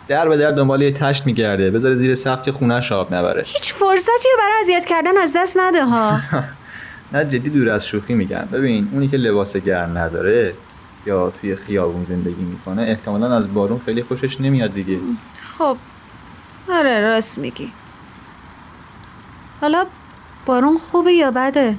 در 0.07 0.29
به 0.29 0.37
در 0.37 0.51
دنبال 0.51 0.81
یه 0.81 0.91
تشت 0.91 1.25
میگرده 1.25 1.71
بذاره 1.71 1.95
زیر 1.95 2.15
سقف 2.15 2.41
که 2.41 2.51
خونش 2.51 2.91
آب 2.91 3.13
نبره. 3.13 3.43
هیچ 3.45 3.73
فرصتی 3.73 4.27
رو 4.33 4.39
برای 4.39 4.61
اذیت 4.61 4.85
کردن 4.85 5.17
از 5.17 5.33
دست 5.35 5.57
نده 5.59 5.85
ها. 5.85 6.19
نه 7.13 7.25
جدی 7.25 7.49
دور 7.49 7.69
از 7.69 7.87
شوخی 7.87 8.13
میگم. 8.13 8.47
ببین 8.51 8.89
اونی 8.93 9.07
که 9.07 9.17
لباس 9.17 9.57
گرم 9.57 9.97
نداره 9.97 10.51
یا 11.05 11.29
توی 11.29 11.55
خیابون 11.55 12.03
زندگی 12.03 12.43
می‌کنه 12.43 12.81
احتمالا 12.81 13.35
از 13.37 13.53
بارون 13.53 13.81
خیلی 13.85 14.03
خوشش 14.03 14.41
نمیاد 14.41 14.73
دیگه. 14.73 14.99
خب 15.57 15.77
آره 16.69 17.01
راست 17.01 17.37
میگی. 17.37 17.71
حالا 19.61 19.85
بارون 20.45 20.77
خوبه 20.77 21.13
یا 21.13 21.31
بده؟ 21.31 21.75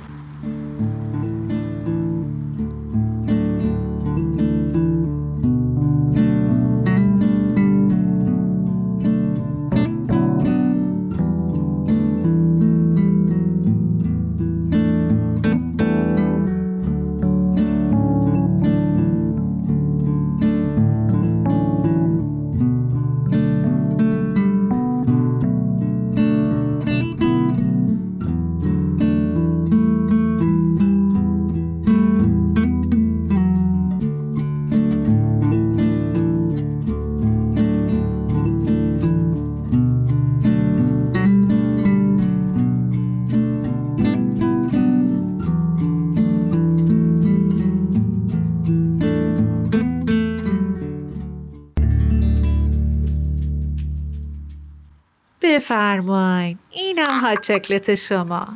بفرمایین 55.55 56.59
اینم 56.71 57.21
هات 57.23 57.41
چکلت 57.41 57.95
شما. 57.95 58.47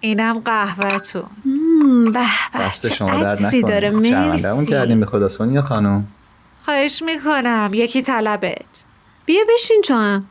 اینم 0.00 0.38
قهوهتون 0.38 1.24
به 2.12 2.26
به 2.52 2.70
شما 2.94 3.10
عطری 3.10 3.62
داره. 3.62 3.90
مرسی. 3.90 4.66
کردیم 4.66 5.00
به 5.00 5.06
خدا. 5.06 5.28
سونیا 5.28 5.62
خانم. 5.62 6.06
خواهش 6.64 7.02
می‌کنم. 7.02 7.70
یکی 7.74 8.02
طلبت. 8.02 8.84
بیا 9.26 9.40
بشین 9.54 9.82
تو 9.84 9.94
هم. 9.94 10.26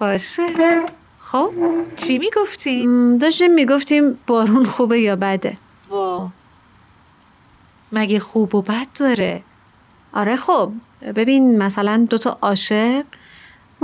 باشه. 0.00 0.46
خب 1.20 1.50
چی 1.96 2.18
می‌گفتیم؟ 2.18 3.18
داشتیم 3.18 3.54
می‌گفتیم 3.54 4.18
بارون 4.26 4.64
خوبه 4.66 5.00
یا 5.00 5.16
بده. 5.16 5.56
وا. 5.90 6.28
مگه 7.92 8.20
خوب 8.20 8.54
و 8.54 8.62
بد 8.62 8.86
داره؟ 8.98 9.42
آره 10.12 10.36
خب. 10.36 10.72
ببین 11.16 11.58
مثلا 11.58 12.06
دوتا 12.10 12.38
عاشق 12.42 13.04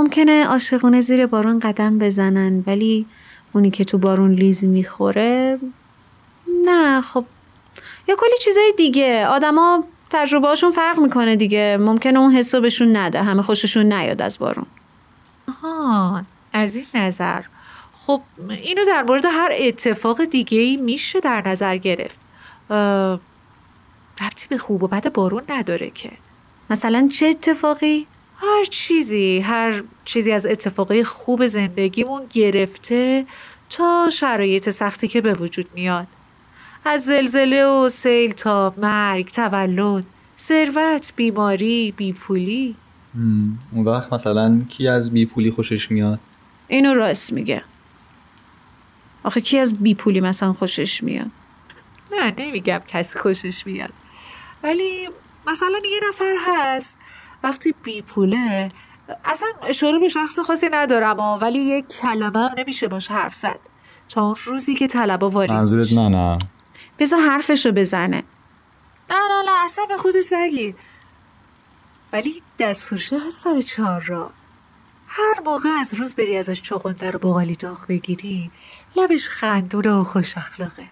ممکنه 0.01 0.47
عاشقونه 0.47 1.01
زیر 1.01 1.27
بارون 1.27 1.59
قدم 1.59 1.99
بزنن 1.99 2.65
ولی 2.67 3.07
اونی 3.53 3.71
که 3.71 3.85
تو 3.85 3.99
بارون 3.99 4.33
لیز 4.33 4.65
می‌خوره 4.65 5.59
نه 6.65 7.01
خب 7.01 7.25
یا 8.09 8.17
کلی 8.17 8.35
چیزای 8.41 8.73
دیگه. 8.77 9.27
آدما 9.27 9.85
تجربهاشون 10.11 10.71
فرق 10.71 10.99
می‌کنه 10.99 11.37
دیگه. 11.37 11.77
ممکنه 11.81 12.19
اون 12.19 12.33
حسو 12.33 12.61
بهشون 12.61 12.97
نده 12.97 13.23
همه 13.23 13.43
خوششون 13.43 13.93
نیاد 13.93 14.23
از 14.23 14.39
بارون. 14.39 14.67
آها 15.49 16.23
از 16.53 16.77
این 16.77 16.87
نظر. 16.95 17.43
خب 18.07 18.21
اینو 18.49 18.85
در 18.85 19.03
مورد 19.03 19.25
هر 19.25 19.51
اتفاق 19.53 20.25
دیگه 20.25 20.59
ای 20.59 20.77
میشه 20.77 21.21
در 21.21 21.49
نظر 21.49 21.77
گرفت. 21.77 22.21
ربطی 24.21 24.49
به 24.49 24.59
خوب 24.59 24.83
و 24.83 24.89
بد 24.89 25.13
بارون 25.13 25.43
نداره 25.49 25.91
که. 25.91 26.11
مثلا 26.71 27.09
چه 27.13 27.27
اتفاقی؟ 27.27 28.07
هر 28.43 28.65
چیزی 28.71 29.41
هر 29.41 29.83
چیزی 30.05 30.33
از 30.33 30.47
اتفاقای 30.47 31.05
خوب 31.05 31.47
زندگیمون 31.47 32.23
گرفته 32.31 33.27
تا 33.71 34.11
شرایط 34.13 34.71
سختی 34.71 35.09
که 35.09 35.21
به 35.21 35.35
وجود 35.35 35.67
میاد. 35.75 36.07
از 36.85 37.05
زلزله 37.05 37.65
و 37.65 37.89
سیل 37.89 38.33
تا 38.33 38.75
مرگ 38.77 39.29
تولد 39.29 40.05
ثروت 40.39 41.13
بیماری 41.17 41.95
بیپولی. 41.97 42.77
اون 43.73 43.85
وقت 43.85 44.13
مثلا 44.13 44.63
کی 44.69 44.89
از 44.89 45.13
بی 45.13 45.27
پولی 45.27 45.51
خوشش 45.51 45.91
میاد؟ 45.91 46.21
اینو 46.69 46.95
راست 46.95 47.33
میگه. 47.33 47.63
آخه 49.23 49.41
کی 49.41 49.59
از 49.59 49.75
بیپولی 49.75 50.21
مثلا 50.21 50.53
خوشش 50.53 51.03
میاد؟ 51.03 51.31
نه 52.13 52.33
نمیگم 52.39 52.81
کسی 52.89 53.19
خوشش 53.19 53.67
میاد. 53.67 53.93
ولی 54.63 55.09
مثلا 55.47 55.79
یه 55.85 56.01
نفر 56.09 56.35
هست 56.47 56.99
وقتی 57.43 57.75
بیپوله 57.83 58.69
اصلا 59.25 59.49
اشاره 59.63 59.99
به 59.99 60.09
شخص 60.09 60.39
خاصی 60.39 60.67
ندارم 60.73 61.21
ها، 61.21 61.39
ولی 61.43 61.59
یه 61.59 61.83
کلمه 61.83 62.39
هم 62.39 62.51
نمیشه 62.59 62.89
باش 62.89 63.11
حرف 63.11 63.35
زد. 63.35 63.59
تا 64.09 64.23
اون 64.23 64.35
روزی 64.45 64.75
که 64.75 64.87
طلبا 64.87 65.31
واریز 65.31 65.51
منظورت. 65.51 65.93
نه 65.93 66.09
نه. 66.09 66.39
بذار 66.99 67.21
حرفشو 67.21 67.73
بزنه. 67.73 68.23
نه 69.11 69.17
نه 69.17 69.43
نه 69.47 69.65
اصلا 69.65 69.87
به 69.87 69.97
خودت 69.97 70.33
نگیر 70.33 70.75
ولی 72.13 72.43
دست 72.59 72.85
فروشه 72.85 73.19
هست 73.27 73.45
سر 73.45 73.61
چهار 73.61 74.01
را 74.01 74.31
هر 75.07 75.41
موقع 75.47 75.69
از 75.69 75.95
روز 75.95 76.15
بری 76.15 76.37
ازش 76.37 76.63
چغنده 76.63 77.11
رو 77.11 77.19
باقالی 77.19 77.57
داغ 77.57 77.87
بگیری 77.87 78.51
لبش 78.97 79.29
خندونه 79.29 79.93
و 79.93 80.05
خوش 80.05 80.39
اخلاقه. 80.39 80.85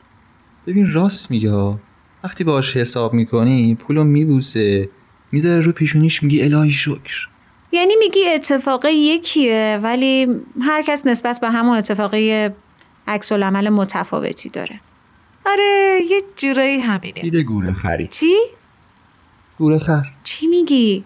ببین 0.67 0.93
راست 0.93 1.31
میگه. 1.31 1.79
وقتی 2.25 2.45
باهاش 2.45 2.77
حساب 2.77 3.15
می‌کنی 3.15 3.75
پولو 3.75 4.05
میبوسه. 4.05 4.91
می‌ذاره 5.33 5.61
رو 5.61 5.73
پیشونیش 5.73 6.23
میگی 6.23 6.43
الهی 6.43 6.71
شکر. 6.71 7.29
یعنی 7.73 7.97
میگی 7.97 8.29
اتفاقه 8.29 8.93
یکیه 8.93 9.81
ولی 9.83 10.27
هر 10.63 10.83
کس 10.83 11.07
نسبت 11.07 11.41
به 11.41 11.51
همون 11.51 11.77
اتفاقه 11.77 12.55
عکس 13.09 13.33
العمل 13.33 13.69
متفاوتی 13.69 14.49
داره. 14.49 14.81
آره 15.47 16.01
یه 16.11 16.23
جورایی 16.37 16.81
همینه. 16.81 17.21
دیده 17.21 17.43
گوره 17.43 17.73
خری. 17.73 18.09
چی؟ 18.09 18.37
گوره 19.59 19.79
خر. 19.79 20.03
چی 20.23 20.47
میگی؟ 20.47 21.05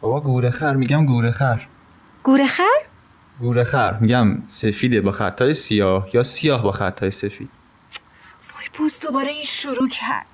بابا 0.00 0.20
گوره 0.20 0.50
خر 0.50 0.74
میگم 0.74 1.06
گوره 1.06 1.32
خر. 1.32 1.66
گوره 2.22 2.46
خر؟ 2.46 2.78
گوره 3.40 3.64
خر. 3.64 3.98
میگم 3.98 4.42
سفیده 4.46 5.00
با 5.00 5.12
خطای 5.12 5.54
سیاه 5.54 6.08
یا 6.14 6.22
سیاه 6.22 6.62
با 6.62 6.72
خطای 6.72 7.10
سفید. 7.10 7.50
وای 8.54 8.66
پوز 8.72 9.00
دوباره 9.00 9.28
این 9.28 9.44
شروع 9.44 9.88
کرد. 9.88 10.26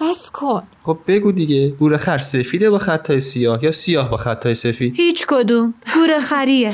بس 0.00 0.30
کن. 0.30 0.62
خب 0.82 0.98
بگو 1.06 1.32
دیگه. 1.32 1.68
گوره 1.68 1.96
خر 1.96 2.18
سفیده 2.18 2.70
با 2.70 2.78
خطای 2.78 3.20
سیاه 3.20 3.64
یا 3.64 3.72
سیاه 3.72 4.10
با 4.10 4.16
خطای 4.16 4.54
سفید؟ 4.54 4.94
هیچ 4.96 5.26
کدوم. 5.28 5.74
گوره 5.94 6.20
خریه. 6.20 6.72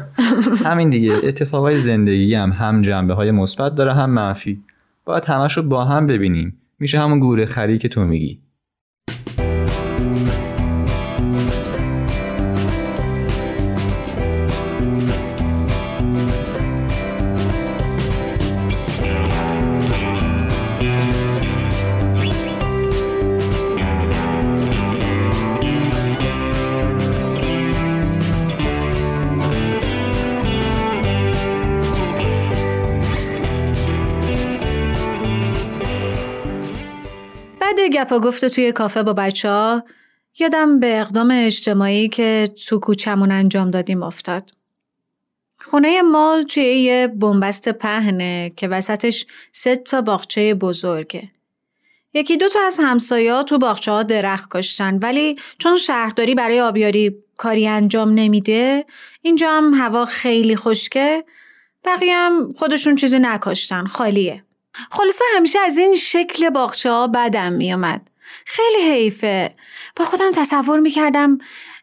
همین 0.64 0.90
دیگه. 0.90 1.12
اتفاقای 1.22 1.80
زندگی 1.80 2.34
هم 2.34 2.50
هم 2.50 2.82
جنبه 2.82 3.14
های 3.14 3.30
مثبت 3.30 3.74
داره 3.74 3.94
هم 3.94 4.10
منفی. 4.10 4.62
باید 5.04 5.24
همش 5.24 5.56
رو 5.56 5.62
با 5.62 5.84
هم 5.84 6.06
ببینیم. 6.06 6.60
میشه 6.78 6.98
همون 7.00 7.20
گوره 7.20 7.46
خری 7.46 7.78
که 7.78 7.88
تو 7.88 8.04
میگی. 8.04 8.40
بعد 38.08 38.20
گپا 38.20 38.28
گفت 38.28 38.44
توی 38.44 38.72
کافه 38.72 39.02
با 39.02 39.12
بچه 39.12 39.48
ها 39.48 39.84
یادم 40.38 40.80
به 40.80 41.00
اقدام 41.00 41.30
اجتماعی 41.32 42.08
که 42.08 42.48
تو 42.68 42.78
کوچمون 42.78 43.32
انجام 43.32 43.70
دادیم 43.70 44.02
افتاد. 44.02 44.50
خونه 45.58 46.02
ما 46.02 46.42
توی 46.48 46.62
یه 46.62 47.06
بنبست 47.06 47.68
پهنه 47.68 48.52
که 48.56 48.68
وسطش 48.68 49.26
سه 49.52 49.76
تا 49.76 50.00
باغچه 50.00 50.54
بزرگه. 50.54 51.28
یکی 52.14 52.36
دو 52.36 52.48
تا 52.48 52.58
از 52.66 52.80
همسایا 52.82 53.42
تو 53.42 53.58
باغچه 53.58 53.90
ها 53.90 54.02
درخت 54.02 54.48
کاشتن 54.48 54.98
ولی 54.98 55.36
چون 55.58 55.76
شهرداری 55.76 56.34
برای 56.34 56.60
آبیاری 56.60 57.16
کاری 57.36 57.68
انجام 57.68 58.14
نمیده 58.14 58.84
اینجا 59.22 59.50
هم 59.50 59.74
هوا 59.74 60.06
خیلی 60.06 60.56
خشکه 60.56 61.24
بقیه 61.84 62.16
هم 62.16 62.54
خودشون 62.58 62.96
چیزی 62.96 63.18
نکاشتن 63.18 63.86
خالیه. 63.86 64.44
خلاصه 64.90 65.24
همیشه 65.36 65.58
از 65.58 65.78
این 65.78 65.94
شکل 65.94 66.50
باغچه 66.50 66.90
ها 66.90 67.06
بدم 67.06 67.52
میومد. 67.52 68.10
خیلی 68.44 68.90
حیفه. 68.90 69.54
با 69.96 70.04
خودم 70.04 70.32
تصور 70.32 70.80
می‌کردم 70.80 71.38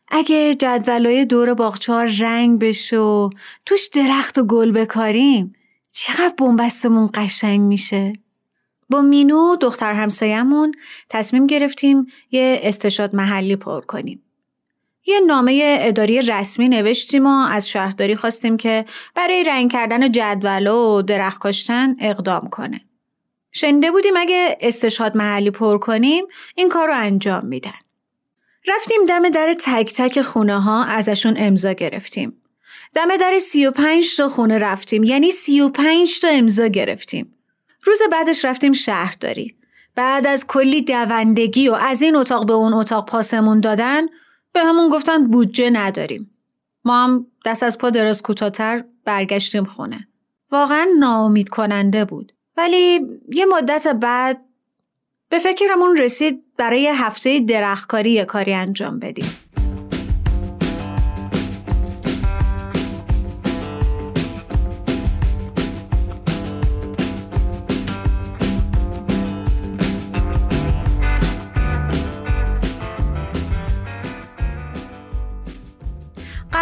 اگه 0.08 0.56
جدولای 0.56 1.26
دور 1.26 1.54
باغچه 1.54 1.94
رنگ 1.94 2.60
بشه 2.60 2.98
و 2.98 3.30
توش 3.66 3.88
درخت 3.88 4.38
و 4.38 4.44
گل 4.46 4.72
بکاریم 4.72 5.56
چقدر 5.92 6.34
بنبستمون 6.38 7.10
قشنگ 7.14 7.62
میشه. 7.62 8.14
با 8.90 9.02
مینو 9.02 9.56
دختر 9.56 9.94
همسایمون 9.94 10.74
تصمیم 11.10 11.48
گرفتیم 11.48 12.06
یه 12.32 12.60
استشاد 12.64 13.16
محلی 13.16 13.56
پر 13.56 13.82
کنیم. 13.82 14.22
یه 15.06 15.20
نامه 15.20 15.78
اداری 15.80 16.22
رسمی 16.22 16.70
نوشتیم 16.70 17.28
و 17.28 17.30
از 17.30 17.70
شهرداری 17.70 18.16
خواستیم 18.16 18.58
که 18.58 18.86
برای 19.16 19.44
رنگ 19.44 19.72
کردن 19.72 20.12
جدول 20.12 20.68
و 20.68 21.02
درخت 21.02 21.40
کاشتن 21.40 21.96
اقدام 22.00 22.50
کنه. 22.50 22.82
شنیده 23.58 23.92
بودیم 23.92 24.18
اگه 24.18 24.58
استشهاد 24.62 25.18
محلی 25.18 25.52
پر 25.52 25.78
کنیم 25.78 26.26
این 26.56 26.70
کار 26.70 26.88
رو 26.88 26.94
انجام 26.98 27.46
میدن. 27.46 27.72
رفتیم 28.68 29.04
دم 29.08 29.30
در 29.30 29.54
تک 29.60 29.94
تک 29.94 30.22
خونه 30.22 30.62
ها 30.62 30.84
ازشون 30.84 31.34
امضا 31.38 31.72
گرفتیم. 31.72 32.42
دم 32.94 33.18
در 33.18 33.40
35 33.40 34.18
تا 34.18 34.30
خونه 34.30 34.58
رفتیم 34.58 35.04
یعنی 35.04 35.32
35 35.32 36.20
تا 36.22 36.28
امضا 36.28 36.68
گرفتیم. 36.68 37.36
روز 37.84 38.02
بعدش 38.12 38.46
رفتیم 38.46 38.74
شهرداری. 38.74 39.56
بعد 39.96 40.28
از 40.28 40.48
کلی 40.48 40.82
دوندگی 40.82 41.70
و 41.70 41.74
از 41.74 42.02
این 42.02 42.16
اتاق 42.16 42.46
به 42.46 42.54
اون 42.54 42.74
اتاق 42.74 43.10
پاسمون 43.10 43.60
دادن 43.60 44.06
به 44.54 44.60
همون 44.60 44.90
گفتن 44.90 45.28
بودجه 45.28 45.70
نداریم. 45.70 46.32
ما 46.86 47.04
هم 47.04 47.28
دست 47.46 47.64
از 47.64 47.78
پا 47.78 47.90
دراز 47.90 48.22
کوتاه‌تر 48.22 48.84
برگشتیم 49.06 49.66
خونه. 49.66 50.08
واقعا 50.52 50.88
ناامید 51.00 51.50
کننده 51.50 52.06
بود. 52.06 52.35
ولی 52.58 53.00
یه 53.30 53.46
مدت 53.46 53.88
بعد 53.88 54.42
به 55.30 55.40
فکرمون 55.40 55.98
رسید 55.98 56.44
برای 56.58 56.88
هفته 56.88 57.40
درختکاری 57.40 58.12
یه 58.12 58.26
کاری 58.26 58.54
انجام 58.54 59.00
بدیم. 59.00 59.45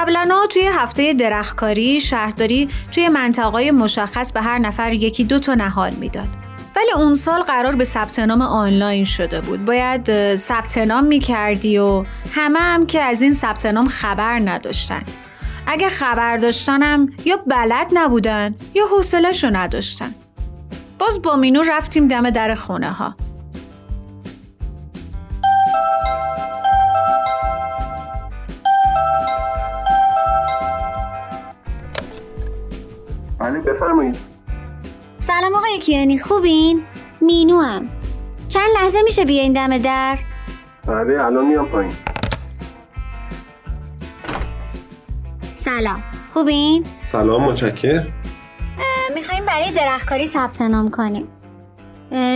قبلا 0.04 0.48
توی 0.50 0.70
هفته 0.74 1.14
درختکاری 1.14 2.02
شهرداری 2.02 2.70
توی 2.92 3.10
منطقه 3.10 3.72
مشخص 3.72 4.32
به 4.32 4.42
هر 4.42 4.58
نفر 4.58 4.94
یکی 4.94 5.24
دو 5.24 5.40
تا 5.40 5.56
نهال 5.56 5.94
می‌داد. 5.94 6.28
ولی 6.76 6.92
اون 6.96 7.16
سال 7.16 7.44
قرار 7.44 7.76
به 7.76 7.84
ثبت 7.84 8.20
نام 8.20 8.42
آنلاین 8.42 9.06
شده 9.06 9.42
بود. 9.42 9.66
باید 9.66 10.36
ثبت 10.36 10.78
نام 10.78 11.04
می‌کردی 11.04 11.78
و 11.78 12.06
همه 12.34 12.60
هم 12.60 12.86
که 12.86 13.02
از 13.02 13.22
این 13.22 13.34
ثبت 13.34 13.66
نام 13.66 13.88
خبر 13.88 14.40
نداشتن. 14.40 15.04
اگه 15.68 15.90
خبر 15.90 16.38
داشتنم 16.38 17.10
یا 17.26 17.38
بلد 17.48 17.88
نبودن 17.94 18.56
یا 18.74 18.88
حوصله‌شو 18.88 19.50
نداشتن. 19.52 20.16
باز 21.00 21.22
با 21.22 21.36
مینو 21.36 21.62
رفتیم 21.62 22.08
دم 22.08 22.30
در 22.30 22.56
خونه 22.56 22.92
ها. 22.92 23.16
بله 33.44 33.60
بفرمایید 33.60 34.18
سلام 35.20 35.56
آقای 35.56 35.80
کیانی 35.80 36.20
خوبین؟ 36.20 36.84
مینو 37.22 37.60
هم 37.60 37.90
چند 38.50 38.70
لحظه 38.76 39.02
میشه 39.04 39.26
بیاین 39.26 39.54
دم 39.54 39.78
در؟ 39.78 40.20
بله 40.88 41.26
الان 41.26 41.46
میام 41.46 41.66
پایین 41.66 41.94
سلام 45.56 46.04
خوبین؟ 46.34 46.86
سلام 47.04 47.44
متشکر 47.44 48.08
می‌خوایم 49.16 49.46
برای 49.46 49.72
درختکاری 49.72 50.26
ثبت 50.26 50.62
نام 50.62 50.90
کنیم 50.90 51.28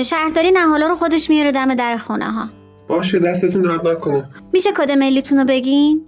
شهرداری 0.04 0.52
نهالا 0.52 0.88
رو 0.88 0.96
خودش 0.96 1.30
میاره 1.30 1.52
دم 1.52 1.76
در 1.76 1.98
خونه 1.98 2.32
ها 2.32 2.50
باشه 2.88 3.20
دستتون 3.20 3.62
درد 3.62 3.88
نکنه 3.88 4.30
میشه 4.54 4.70
کد 4.78 4.92
ملیتون 4.92 5.40
رو 5.40 5.46
بگین؟ 5.46 6.06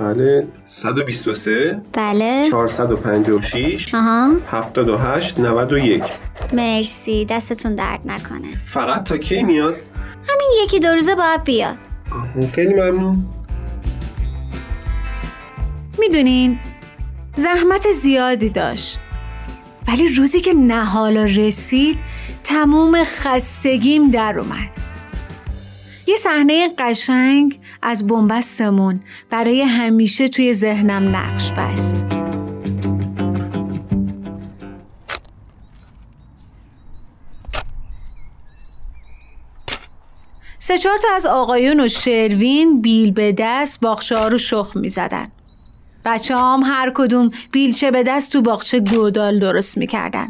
بله. 0.00 0.46
123 0.66 1.80
بله. 1.92 2.48
456 2.50 3.94
آها. 3.94 4.30
78 4.50 5.38
91 5.38 6.02
مرسی. 6.52 7.24
دستتون 7.24 7.74
درد 7.74 8.00
نکنه. 8.04 8.48
فقط 8.66 9.04
تا 9.04 9.16
کی 9.16 9.42
میاد؟ 9.42 9.74
همین 10.28 10.50
یکی 10.64 10.80
دو 10.80 10.88
روزه 10.88 11.14
باید 11.14 11.44
بیاد. 11.44 11.74
خیلی 12.54 12.74
ممنون. 12.74 13.24
می‌دونین 15.98 16.58
زحمت 17.34 17.90
زیادی 17.90 18.48
داشت. 18.48 18.98
ولی 19.88 20.08
روزی 20.08 20.40
که 20.40 20.54
نهالا 20.54 21.24
رسید 21.24 21.98
تموم 22.44 23.04
خستگیم 23.04 24.10
در 24.10 24.38
اومد. 24.38 24.70
یه 26.06 26.16
صحنه 26.16 26.68
قشنگ 26.78 27.60
از 27.82 28.06
بنبستمون 28.06 29.00
برای 29.30 29.62
همیشه 29.62 30.28
توی 30.28 30.54
ذهنم 30.54 31.16
نقش 31.16 31.52
بست 31.52 32.06
سه 40.58 40.78
چهار 40.78 40.98
تا 40.98 41.08
از 41.14 41.26
آقایون 41.26 41.80
و 41.80 41.88
شروین 41.88 42.82
بیل 42.82 43.12
به 43.12 43.34
دست 43.38 43.80
باغچه 43.80 44.16
ها 44.16 44.28
رو 44.28 44.38
شخ 44.38 44.72
می 44.74 44.88
زدن. 44.88 45.26
بچه 46.04 46.36
هم 46.36 46.62
هر 46.64 46.92
کدوم 46.94 47.30
بیلچه 47.52 47.90
به 47.90 48.02
دست 48.02 48.32
تو 48.32 48.42
باغچه 48.42 48.80
گودال 48.80 49.38
درست 49.38 49.78
می 49.78 49.86
کردن. 49.86 50.28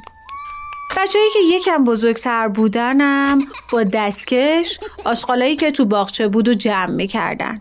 بچههایی 0.97 1.31
که 1.33 1.39
یکم 1.39 1.85
بزرگتر 1.85 2.49
بودنم 2.49 3.39
با 3.73 3.83
دستکش 3.83 4.79
آشغالایی 5.05 5.57
که 5.57 5.71
تو 5.71 5.85
باغچه 5.85 6.29
بود 6.29 6.49
و 6.49 6.55
جمع 6.55 6.91
می‌کردن. 6.91 7.61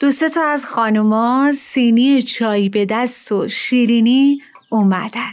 دو 0.00 0.10
سه 0.10 0.28
تا 0.28 0.42
از 0.44 0.66
خانوما 0.66 1.52
سینی 1.52 2.22
چای 2.22 2.68
به 2.68 2.86
دست 2.86 3.32
و 3.32 3.48
شیرینی 3.48 4.42
اومدن. 4.70 5.32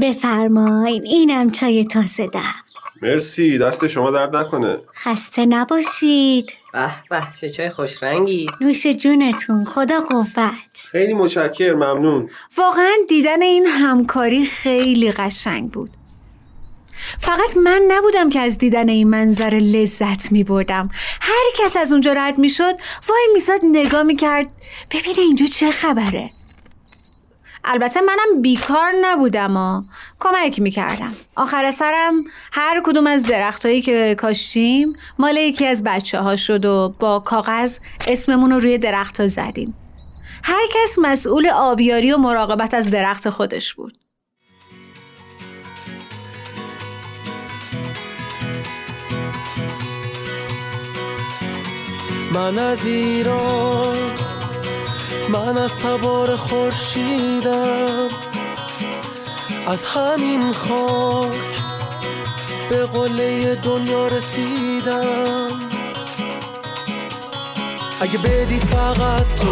بفرمایین 0.00 1.06
اینم 1.06 1.50
چای 1.50 1.84
تازه 1.84 2.26
ده 2.26 2.61
مرسی 3.02 3.58
دست 3.58 3.86
شما 3.86 4.10
درد 4.10 4.36
نکنه. 4.36 4.78
خسته 4.94 5.46
نباشید. 5.46 6.52
به 6.72 6.90
به 7.10 7.22
چه 7.40 7.50
چای 7.50 7.70
خوش 7.70 8.02
رنگی. 8.02 8.46
نوش 8.60 8.86
جونتون 8.86 9.64
خدا 9.64 10.00
قوت. 10.00 10.88
خیلی 10.90 11.14
متشکر 11.14 11.74
ممنون. 11.74 12.30
واقعا 12.58 12.92
دیدن 13.08 13.42
این 13.42 13.66
همکاری 13.66 14.44
خیلی 14.44 15.12
قشنگ 15.12 15.70
بود. 15.70 15.90
فقط 17.18 17.56
من 17.56 17.82
نبودم 17.88 18.30
که 18.30 18.40
از 18.40 18.58
دیدن 18.58 18.88
این 18.88 19.10
منظر 19.10 19.58
لذت 19.62 20.32
می 20.32 20.44
بردم 20.44 20.90
هر 21.20 21.44
کس 21.58 21.76
از 21.76 21.92
اونجا 21.92 22.12
رد 22.12 22.38
می 22.38 22.48
شد 22.48 22.74
وای 23.08 23.28
میزاد 23.32 23.60
نگاه 23.64 24.02
می 24.02 24.16
کرد 24.16 24.46
ببینه 24.90 25.18
اینجا 25.18 25.46
چه 25.46 25.70
خبره. 25.70 26.30
البته 27.64 28.00
منم 28.00 28.42
بیکار 28.42 28.92
نبودم 29.02 29.56
و 29.56 29.82
کمک 30.20 30.60
می‌کردم. 30.60 31.12
آخر 31.36 31.70
سرم 31.70 32.24
هر 32.52 32.82
کدوم 32.84 33.06
از 33.06 33.22
درختهایی 33.22 33.82
که 33.82 34.14
کاشتیم 34.18 34.96
مال 35.18 35.36
یکی 35.36 35.66
از 35.66 35.84
بچه 35.84 36.18
ها 36.18 36.36
شد 36.36 36.64
و 36.64 36.94
با 36.98 37.20
کاغذ 37.20 37.78
اسممون 38.06 38.50
رو 38.50 38.60
روی 38.60 38.78
درخت 38.78 39.20
ها 39.20 39.26
زدیم. 39.26 39.74
هر 40.44 40.62
کس 40.74 40.98
مسئول 40.98 41.48
آبیاری 41.48 42.12
و 42.12 42.16
مراقبت 42.16 42.74
از 42.74 42.90
درخت 42.90 43.30
خودش 43.30 43.74
بود. 43.74 43.98
من 52.34 52.58
از 52.58 52.86
ایران 52.86 54.31
من 55.28 55.58
از 55.58 55.78
تبار 55.78 56.36
خورشیدم 56.36 58.08
از 59.66 59.84
همین 59.84 60.52
خاک 60.52 61.52
به 62.70 62.86
قله 62.86 63.54
دنیا 63.54 64.06
رسیدم. 64.06 65.48
اگه 68.00 68.18
بدی 68.18 68.58
فقط 68.58 69.26
تو 69.40 69.48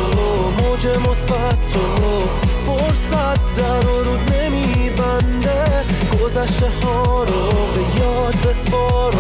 موج 0.51 0.87
مثبت 0.87 1.73
تو 1.73 2.23
فرصت 2.67 3.55
در 3.55 3.81
رود 3.81 4.33
نمیبنده 4.33 5.85
گذشته 6.23 6.69
ها 6.83 7.25
رو 7.25 7.51
به 7.75 8.01
یاد 8.01 8.37
بسپارو 8.37 9.20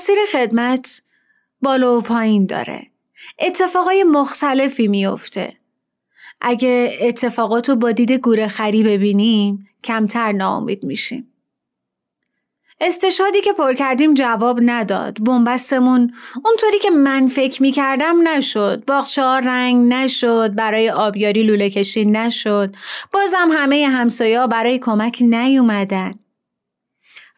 مسیر 0.00 0.18
خدمت 0.32 1.02
بالا 1.62 1.98
و 1.98 2.00
پایین 2.00 2.46
داره. 2.46 2.86
اتفاقای 3.38 4.04
مختلفی 4.04 4.88
میفته 4.88 5.52
اگه 6.40 6.98
اتفاقات 7.00 7.68
رو 7.68 7.76
با 7.76 7.92
دید 7.92 8.12
گوره 8.12 8.48
خری 8.48 8.82
ببینیم 8.82 9.68
کمتر 9.84 10.32
ناامید 10.32 10.84
میشیم. 10.84 11.32
استشهادی 12.80 13.40
که 13.40 13.52
پر 13.52 13.74
کردیم 13.74 14.14
جواب 14.14 14.58
نداد. 14.62 15.24
بنبستمون 15.24 16.12
اونطوری 16.44 16.78
که 16.78 16.90
من 16.90 17.28
فکر 17.28 17.62
می‌کردم 17.62 18.28
نشد. 18.28 18.84
باغچه 18.84 19.22
ها 19.22 19.38
رنگ 19.38 19.92
نشد 19.92 20.54
برای 20.54 20.90
آبیاری 20.90 21.42
لوله 21.42 21.70
کشی 21.70 22.04
نشد. 22.04 22.74
بازم 23.12 23.48
همه 23.52 23.88
همسایه 23.88 24.46
برای 24.46 24.78
کمک 24.78 25.18
نیومدن. 25.20 26.14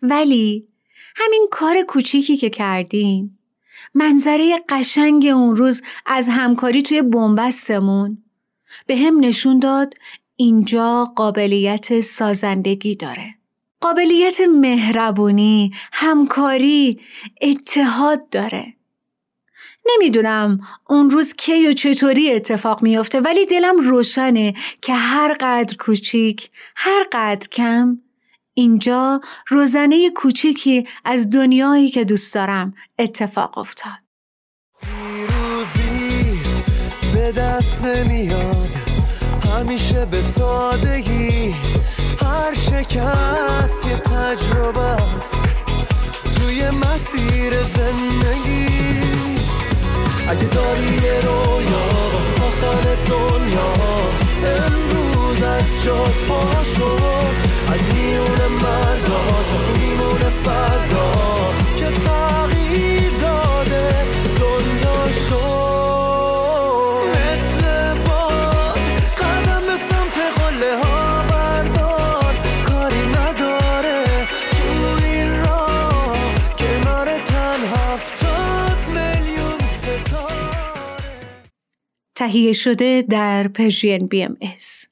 ولی 0.02 0.71
همین 1.16 1.48
کار 1.50 1.82
کوچیکی 1.82 2.36
که 2.36 2.50
کردیم 2.50 3.38
منظره 3.94 4.64
قشنگ 4.68 5.26
اون 5.26 5.56
روز 5.56 5.82
از 6.06 6.28
همکاری 6.28 6.82
توی 6.82 7.02
بنبستمون 7.02 8.18
به 8.86 8.96
هم 8.96 9.20
نشون 9.20 9.58
داد 9.58 9.94
اینجا 10.36 11.12
قابلیت 11.16 12.00
سازندگی 12.00 12.94
داره. 12.94 13.34
قابلیت 13.80 14.40
مهربونی، 14.40 15.72
همکاری، 15.92 17.00
اتحاد 17.42 18.28
داره. 18.28 18.74
نمی‌دونم 19.86 20.60
اون 20.88 21.10
روز 21.10 21.34
کی 21.34 21.68
و 21.68 21.72
چطوری 21.72 22.32
اتفاق 22.32 22.82
میافته 22.82 23.20
ولی 23.20 23.46
دلم 23.46 23.80
روشنه 23.80 24.54
که 24.82 24.94
هر 24.94 25.36
قدر 25.40 25.76
کوچیک، 25.76 26.50
هر 26.76 27.06
قدر 27.12 27.48
کم 27.48 27.98
اینجا 28.54 29.20
روزنه 29.48 30.10
کوچیکی 30.10 30.88
از 31.04 31.30
دنیایی 31.30 31.88
که 31.88 32.04
دوست 32.04 32.34
دارم 32.34 32.74
اتفاق 32.98 33.58
افتاد. 33.58 33.92
پیروزی 34.80 36.40
به 37.14 37.32
دست 37.32 37.84
نمیاد. 37.84 38.76
همیشه 39.56 40.06
به 40.06 40.22
سادگی. 40.22 41.54
هر 42.20 42.54
شکست 42.54 43.86
یه 43.86 43.96
تجربه 43.96 44.80
است. 44.80 45.46
توی 46.36 46.70
مسیر 46.70 47.52
زندگی. 47.52 48.66
اگه 50.28 50.44
داری 50.44 50.94
یه 51.04 51.20
رویا 51.20 52.10
با 52.12 52.20
ساختن 52.36 53.04
دنیا 53.04 53.72
از 55.44 55.84
جاد 55.84 56.14
پاشو 56.28 56.92
از 57.72 57.80
میون 57.94 58.52
مردا 58.62 59.44
کسی 59.44 59.86
میمونه 59.86 60.30
فردا 60.30 61.12
که 61.76 61.84
تغییر 61.84 63.10
داده 63.10 64.04
دنیا 64.40 65.12
ستاره. 65.12 65.82
تهیه 82.14 82.52
شده 82.52 83.04
در 83.08 83.48
Persian 83.48 84.06
BMS. 84.06 84.91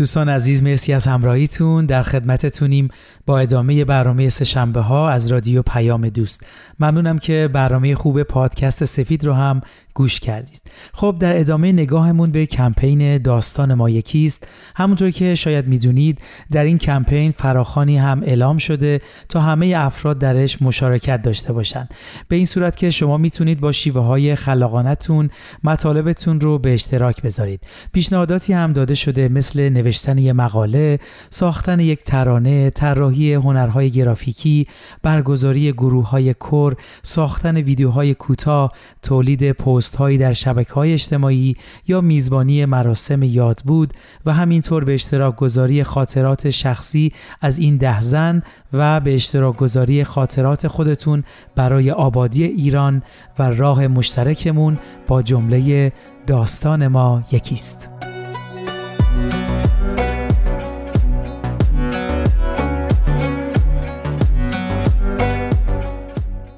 دوستان 0.00 0.28
عزیز 0.28 0.62
مرسی 0.62 0.92
از 0.92 1.06
همراهیتون. 1.06 1.86
در 1.86 2.02
خدمتتونیم 2.02 2.88
با 3.26 3.38
ادامه 3.38 3.84
برنامه 3.84 4.28
سهشنبه 4.28 4.80
ها 4.80 5.10
از 5.10 5.26
رادیو 5.26 5.62
پیام 5.62 6.08
دوست. 6.08 6.46
ممنونم 6.80 7.18
که 7.18 7.50
برنامه 7.52 7.94
خوب 7.94 8.22
پادکست 8.22 8.84
سفید 8.84 9.24
رو 9.24 9.32
هم 9.32 9.60
گوش 9.94 10.20
کردید. 10.20 10.62
خب 10.92 11.16
در 11.20 11.40
ادامه 11.40 11.72
نگاهمون 11.72 12.30
به 12.30 12.46
کمپین 12.46 13.18
داستان 13.18 13.74
ما 13.74 13.90
یکیست. 13.90 14.48
همونطور 14.76 15.10
که 15.10 15.34
شاید 15.34 15.68
می‌دونید 15.68 16.18
در 16.50 16.64
این 16.64 16.78
کمپین 16.78 17.32
فراخوانی 17.32 17.98
هم 17.98 18.22
اعلام 18.22 18.58
شده 18.58 19.00
تا 19.28 19.40
همه 19.40 19.74
افراد 19.76 20.18
درش 20.18 20.62
مشارکت 20.62 21.22
داشته 21.22 21.52
باشند 21.52 21.94
به 22.28 22.36
این 22.36 22.44
صورت 22.44 22.76
که 22.76 22.90
شما 22.90 23.16
می‌تونید 23.16 23.60
با 23.60 23.72
شیوه 23.72 24.02
های 24.02 24.34
خلاقانتون 24.34 25.30
مطالبتون 25.64 26.40
رو 26.40 26.58
به 26.58 26.74
اشتراک 26.74 27.22
بذارید. 27.22 27.60
پیشنهاداتی 27.92 28.52
هم 28.52 28.72
داده 28.72 28.94
شده 28.94 29.28
مثل 29.28 29.68
نوشتن 29.90 30.18
یک 30.18 30.34
مقاله 30.34 30.98
ساختن 31.30 31.80
یک 31.80 32.02
ترانه 32.02 32.70
طراحی 32.70 33.34
هنرهای 33.34 33.90
گرافیکی 33.90 34.66
برگزاری 35.02 35.72
گروه 35.72 36.08
های 36.08 36.34
کور 36.34 36.76
ساختن 37.02 37.56
ویدیوهای 37.56 38.14
کوتاه 38.14 38.72
تولید 39.02 39.52
پست 39.52 39.96
هایی 39.96 40.18
در 40.18 40.32
شبکه 40.32 40.74
های 40.74 40.92
اجتماعی 40.92 41.56
یا 41.86 42.00
میزبانی 42.00 42.64
مراسم 42.64 43.22
یاد 43.22 43.62
بود 43.64 43.94
و 44.26 44.32
همینطور 44.32 44.84
به 44.84 44.94
اشتراک 44.94 45.36
گذاری 45.36 45.84
خاطرات 45.84 46.50
شخصی 46.50 47.12
از 47.40 47.58
این 47.58 47.76
ده 47.76 48.00
زن 48.00 48.42
و 48.72 49.00
به 49.00 49.14
اشتراک 49.14 49.56
گذاری 49.56 50.04
خاطرات 50.04 50.68
خودتون 50.68 51.24
برای 51.56 51.90
آبادی 51.90 52.44
ایران 52.44 53.02
و 53.38 53.42
راه 53.42 53.86
مشترکمون 53.86 54.78
با 55.06 55.22
جمله 55.22 55.92
داستان 56.26 56.86
ما 56.86 57.22
یکیست. 57.32 58.09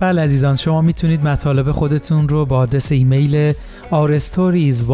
بله 0.02 0.22
عزیزان 0.22 0.56
شما 0.56 0.80
می‌تونید 0.80 1.26
مطالب 1.26 1.72
خودتون 1.72 2.28
رو 2.28 2.46
با 2.46 2.56
آدرس 2.56 2.92
ایمیل 2.92 3.52
ourstories1 3.90 4.92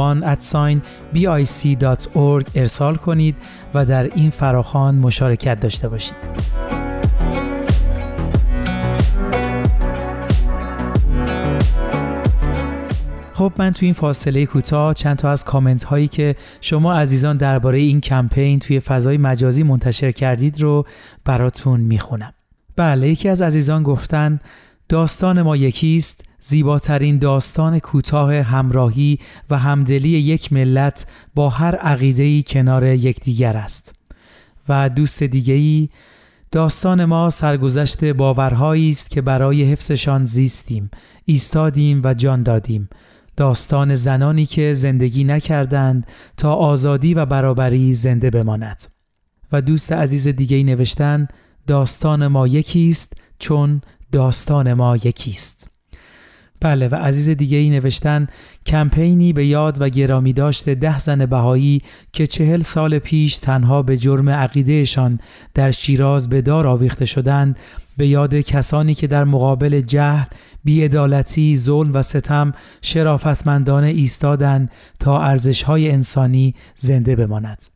ارسال 2.54 2.96
کنید 2.96 3.36
و 3.74 3.84
در 3.84 4.02
این 4.14 4.30
فراخان 4.30 4.94
مشارکت 4.94 5.60
داشته 5.60 5.88
باشید. 5.88 6.14
خب 13.32 13.52
من 13.56 13.70
توی 13.70 13.86
این 13.86 13.94
فاصله 13.94 14.46
کوتاه 14.46 14.94
چند 14.94 15.16
تا 15.16 15.30
از 15.30 15.44
کامنت 15.44 15.84
هایی 15.84 16.08
که 16.08 16.36
شما 16.60 16.94
عزیزان 16.94 17.36
درباره 17.36 17.78
این 17.78 18.00
کمپین 18.00 18.58
توی 18.58 18.80
فضای 18.80 19.18
مجازی 19.18 19.62
منتشر 19.62 20.12
کردید 20.12 20.62
رو 20.62 20.86
براتون 21.24 21.80
می‌خونم. 21.80 22.32
بله 22.76 23.08
یکی 23.08 23.28
از 23.28 23.42
عزیزان 23.42 23.82
گفتن 23.82 24.40
داستان 24.88 25.42
ما 25.42 25.56
یکیست 25.56 26.24
زیباترین 26.40 27.18
داستان 27.18 27.78
کوتاه 27.78 28.34
همراهی 28.34 29.18
و 29.50 29.58
همدلی 29.58 30.08
یک 30.08 30.52
ملت 30.52 31.06
با 31.34 31.48
هر 31.48 31.74
عقیده‌ای 31.74 32.44
کنار 32.46 32.84
یکدیگر 32.84 33.56
است. 33.56 33.94
و 34.68 34.88
دوست 34.88 35.22
دیگری 35.22 35.90
داستان 36.50 37.04
ما 37.04 37.30
سرگذشت 37.30 38.04
باورهایی 38.04 38.90
است 38.90 39.10
که 39.10 39.22
برای 39.22 39.64
حفظشان 39.64 40.24
زیستیم 40.24 40.90
ایستادیم 41.24 42.00
و 42.04 42.14
جان 42.14 42.42
دادیم. 42.42 42.88
داستان 43.36 43.94
زنانی 43.94 44.46
که 44.46 44.72
زندگی 44.72 45.24
نکردند 45.24 46.06
تا 46.36 46.54
آزادی 46.54 47.14
و 47.14 47.26
برابری 47.26 47.92
زنده 47.92 48.30
بماند. 48.30 48.84
و 49.52 49.60
دوست 49.60 49.92
عزیز 49.92 50.28
دیگری 50.28 50.64
نوشتن 50.64 51.28
داستان 51.66 52.26
ما 52.26 52.46
یکیست 52.46 53.12
چون 53.38 53.80
داستان 54.12 54.72
ما 54.72 54.96
یکیست 54.96 55.70
بله 56.60 56.88
و 56.88 56.94
عزیز 56.94 57.28
دیگه 57.28 57.56
ای 57.56 57.70
نوشتن 57.70 58.26
کمپینی 58.66 59.32
به 59.32 59.46
یاد 59.46 59.80
و 59.80 59.88
گرامی 59.88 60.32
داشته 60.32 60.74
ده 60.74 61.00
زن 61.00 61.26
بهایی 61.26 61.82
که 62.12 62.26
چهل 62.26 62.62
سال 62.62 62.98
پیش 62.98 63.38
تنها 63.38 63.82
به 63.82 63.96
جرم 63.96 64.30
عقیدهشان 64.30 65.20
در 65.54 65.70
شیراز 65.70 66.28
به 66.28 66.42
دار 66.42 66.66
آویخته 66.66 67.04
شدند 67.04 67.58
به 67.96 68.06
یاد 68.06 68.34
کسانی 68.34 68.94
که 68.94 69.06
در 69.06 69.24
مقابل 69.24 69.80
جهل، 69.80 70.26
بیعدالتی، 70.64 71.56
ظلم 71.56 71.94
و 71.94 72.02
ستم 72.02 72.52
شرافتمندانه 72.82 73.86
ایستادند 73.86 74.70
تا 74.98 75.22
ارزشهای 75.22 75.90
انسانی 75.90 76.54
زنده 76.76 77.16
بماند. 77.16 77.66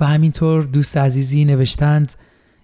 و 0.00 0.06
همینطور 0.06 0.62
دوست 0.62 0.96
عزیزی 0.96 1.44
نوشتند 1.44 2.12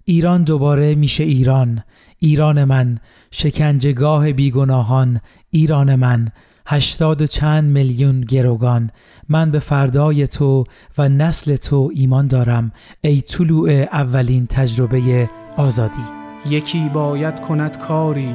ایران 0.04 0.42
دوباره 0.42 0.94
میشه 0.94 1.24
ایران 1.24 1.82
ایران 2.22 2.64
من 2.64 2.98
شکنجگاه 3.30 4.32
بیگناهان 4.32 5.20
ایران 5.50 5.94
من 5.94 6.28
هشتاد 6.66 7.22
و 7.22 7.26
چند 7.26 7.72
میلیون 7.72 8.20
گروگان. 8.20 8.90
من 9.28 9.50
به 9.50 9.58
فردای 9.58 10.26
تو 10.26 10.64
و 10.98 11.08
نسل 11.08 11.56
تو 11.56 11.90
ایمان 11.94 12.26
دارم 12.26 12.72
ای 13.00 13.20
طلوع 13.20 13.70
اولین 13.70 14.46
تجربه 14.46 15.30
آزادی. 15.56 16.04
یکی 16.48 16.88
باید 16.88 17.40
کند 17.40 17.78
کاری 17.78 18.34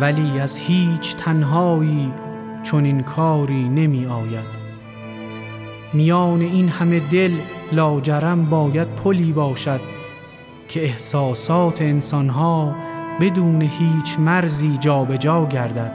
ولی 0.00 0.40
از 0.40 0.58
هیچ 0.58 1.16
تنهایی 1.16 2.12
چون 2.62 2.84
این 2.84 3.02
کاری 3.02 3.68
نمی 3.68 4.06
آید. 4.06 4.58
میان 5.92 6.40
این 6.40 6.68
همه 6.68 7.00
دل 7.00 7.32
لاجرم 7.72 8.44
باید 8.44 8.88
پلی 8.88 9.32
باشد. 9.32 9.80
که 10.68 10.84
احساسات 10.84 11.82
انسانها 11.82 12.76
بدون 13.20 13.62
هیچ 13.62 14.18
مرزی 14.18 14.78
جابجا 14.80 15.16
جا 15.16 15.46
گردد. 15.46 15.92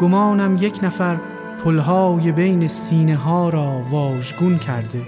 گمانم 0.00 0.56
یک 0.60 0.78
نفر 0.82 1.20
پلهای 1.64 2.32
بین 2.32 2.68
سینه 2.68 3.16
ها 3.16 3.48
را 3.48 3.82
واژگون 3.90 4.58
کرده. 4.58 5.02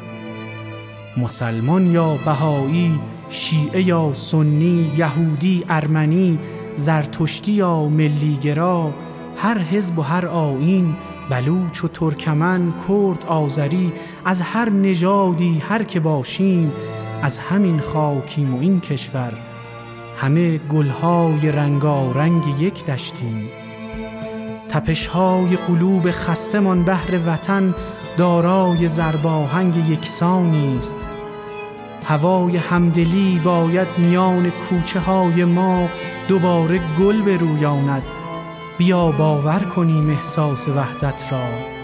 مسلمان 1.16 1.86
یا 1.86 2.16
بهایی 2.24 3.00
شیعه 3.30 3.82
یا 3.82 4.12
سنی 4.12 4.92
یهودی 4.96 5.64
ارمنی 5.68 6.38
زرتشتی 6.74 7.52
یا 7.52 7.88
ملیگرا 7.88 8.94
هر 9.36 9.58
حزب 9.58 9.98
و 9.98 10.02
هر 10.02 10.26
آین 10.26 10.96
بلوچ 11.30 11.84
و 11.84 11.88
ترکمن 11.88 12.74
کرد 12.88 13.24
آذری 13.26 13.92
از 14.24 14.42
هر 14.42 14.70
نژادی 14.70 15.58
هر 15.58 15.82
که 15.82 16.00
باشیم 16.00 16.72
از 17.22 17.38
همین 17.38 17.80
خاکیم 17.80 18.54
و 18.54 18.60
این 18.60 18.80
کشور 18.80 19.32
همه 20.16 20.58
گلهای 20.58 21.52
رنگارنگ 21.52 22.42
یک 22.58 22.86
دشتیم. 22.86 23.48
تپشهای 24.70 25.56
قلوب 25.56 26.10
خستمان 26.10 26.82
بهر 26.84 27.20
وطن 27.26 27.74
دارای 28.16 28.88
زرباهنگ 28.88 29.76
یکسانی 29.90 30.78
است. 30.78 30.96
هوای 32.06 32.56
همدلی 32.56 33.40
باید 33.44 33.88
میان 33.98 34.50
کوچه 34.50 35.00
های 35.00 35.44
ما 35.44 35.88
دوباره 36.28 36.80
گل 37.00 37.22
برویاند 37.22 38.02
بیا 38.78 39.10
باور 39.10 39.58
کنیم 39.58 40.10
احساس 40.10 40.68
وحدت 40.68 41.32
را. 41.32 41.77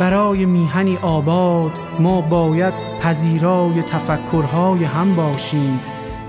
برای 0.00 0.44
میهنی 0.44 0.96
آباد 0.96 1.72
ما 1.98 2.20
باید 2.20 2.74
پذیرای 3.02 3.82
تفکرهای 3.82 4.84
هم 4.84 5.14
باشیم 5.16 5.80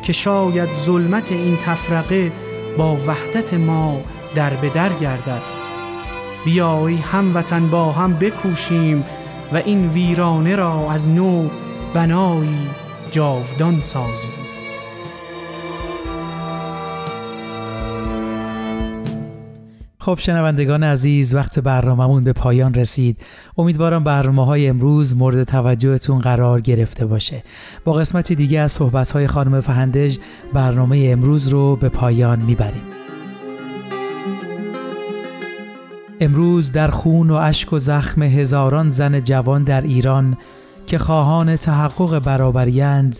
که 0.01 0.13
شاید 0.13 0.73
ظلمت 0.73 1.31
این 1.31 1.57
تفرقه 1.57 2.31
با 2.77 2.95
وحدت 3.07 3.53
ما 3.53 4.01
در 4.35 4.53
به 4.53 4.69
در 4.69 4.93
گردد. 4.93 5.41
بیایی 6.45 6.97
هموطن 6.97 7.67
با 7.67 7.91
هم 7.91 8.13
بکوشیم 8.13 9.03
و 9.53 9.57
این 9.57 9.89
ویرانه 9.89 10.55
را 10.55 10.91
از 10.91 11.09
نو 11.09 11.49
بنایی 11.93 12.69
جاودان 13.11 13.81
سازیم. 13.81 14.40
خب 20.03 20.17
شنوندگان 20.19 20.83
عزیز 20.83 21.35
وقت 21.35 21.59
برنامهمون 21.59 22.23
به 22.23 22.33
پایان 22.33 22.73
رسید. 22.73 23.17
امیدوارم 23.57 24.03
برنامه 24.03 24.45
های 24.45 24.67
امروز 24.67 25.17
مورد 25.17 25.43
توجهتون 25.43 26.19
قرار 26.19 26.61
گرفته 26.61 27.05
باشه. 27.05 27.43
با 27.85 27.93
قسمتی 27.93 28.35
دیگه 28.35 28.59
از 28.59 28.71
صحبت 28.71 29.11
های 29.11 29.27
خانم 29.27 29.59
فهندج 29.59 30.17
برنامه 30.53 31.07
امروز 31.11 31.47
رو 31.47 31.75
به 31.75 31.89
پایان 31.89 32.41
می‌بریم. 32.41 32.83
امروز 36.19 36.71
در 36.71 36.87
خون 36.87 37.29
و 37.29 37.33
اشک 37.33 37.73
و 37.73 37.79
زخم 37.79 38.23
هزاران 38.23 38.89
زن 38.89 39.23
جوان 39.23 39.63
در 39.63 39.81
ایران 39.81 40.37
که 40.85 40.97
خواهان 40.97 41.55
تحقق 41.55 42.19
برابریند 42.19 43.19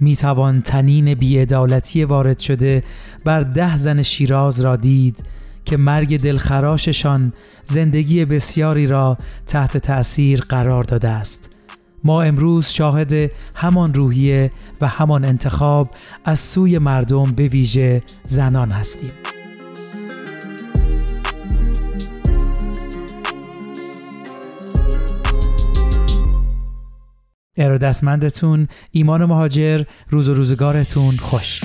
می‌توان 0.00 0.62
تنین 0.62 1.14
بیعدالتی 1.14 2.04
وارد 2.04 2.38
شده 2.38 2.82
بر 3.24 3.40
ده 3.40 3.76
زن 3.76 4.02
شیراز 4.02 4.60
را 4.60 4.76
دید 4.76 5.24
که 5.64 5.76
مرگ 5.76 6.20
دلخراششان 6.20 7.32
زندگی 7.64 8.24
بسیاری 8.24 8.86
را 8.86 9.16
تحت 9.46 9.76
تأثیر 9.76 10.40
قرار 10.40 10.84
داده 10.84 11.08
است. 11.08 11.60
ما 12.04 12.22
امروز 12.22 12.66
شاهد 12.68 13.30
همان 13.56 13.94
روحیه 13.94 14.52
و 14.80 14.86
همان 14.86 15.24
انتخاب 15.24 15.88
از 16.24 16.38
سوی 16.38 16.78
مردم 16.78 17.22
به 17.22 17.48
ویژه 17.48 18.02
زنان 18.22 18.70
هستیم. 18.70 19.10
ارادتمندتون 27.56 28.66
ایمان 28.90 29.24
مهاجر 29.24 29.84
روز 30.10 30.28
و 30.28 30.34
روزگارتون 30.34 31.16
خوش. 31.16 31.60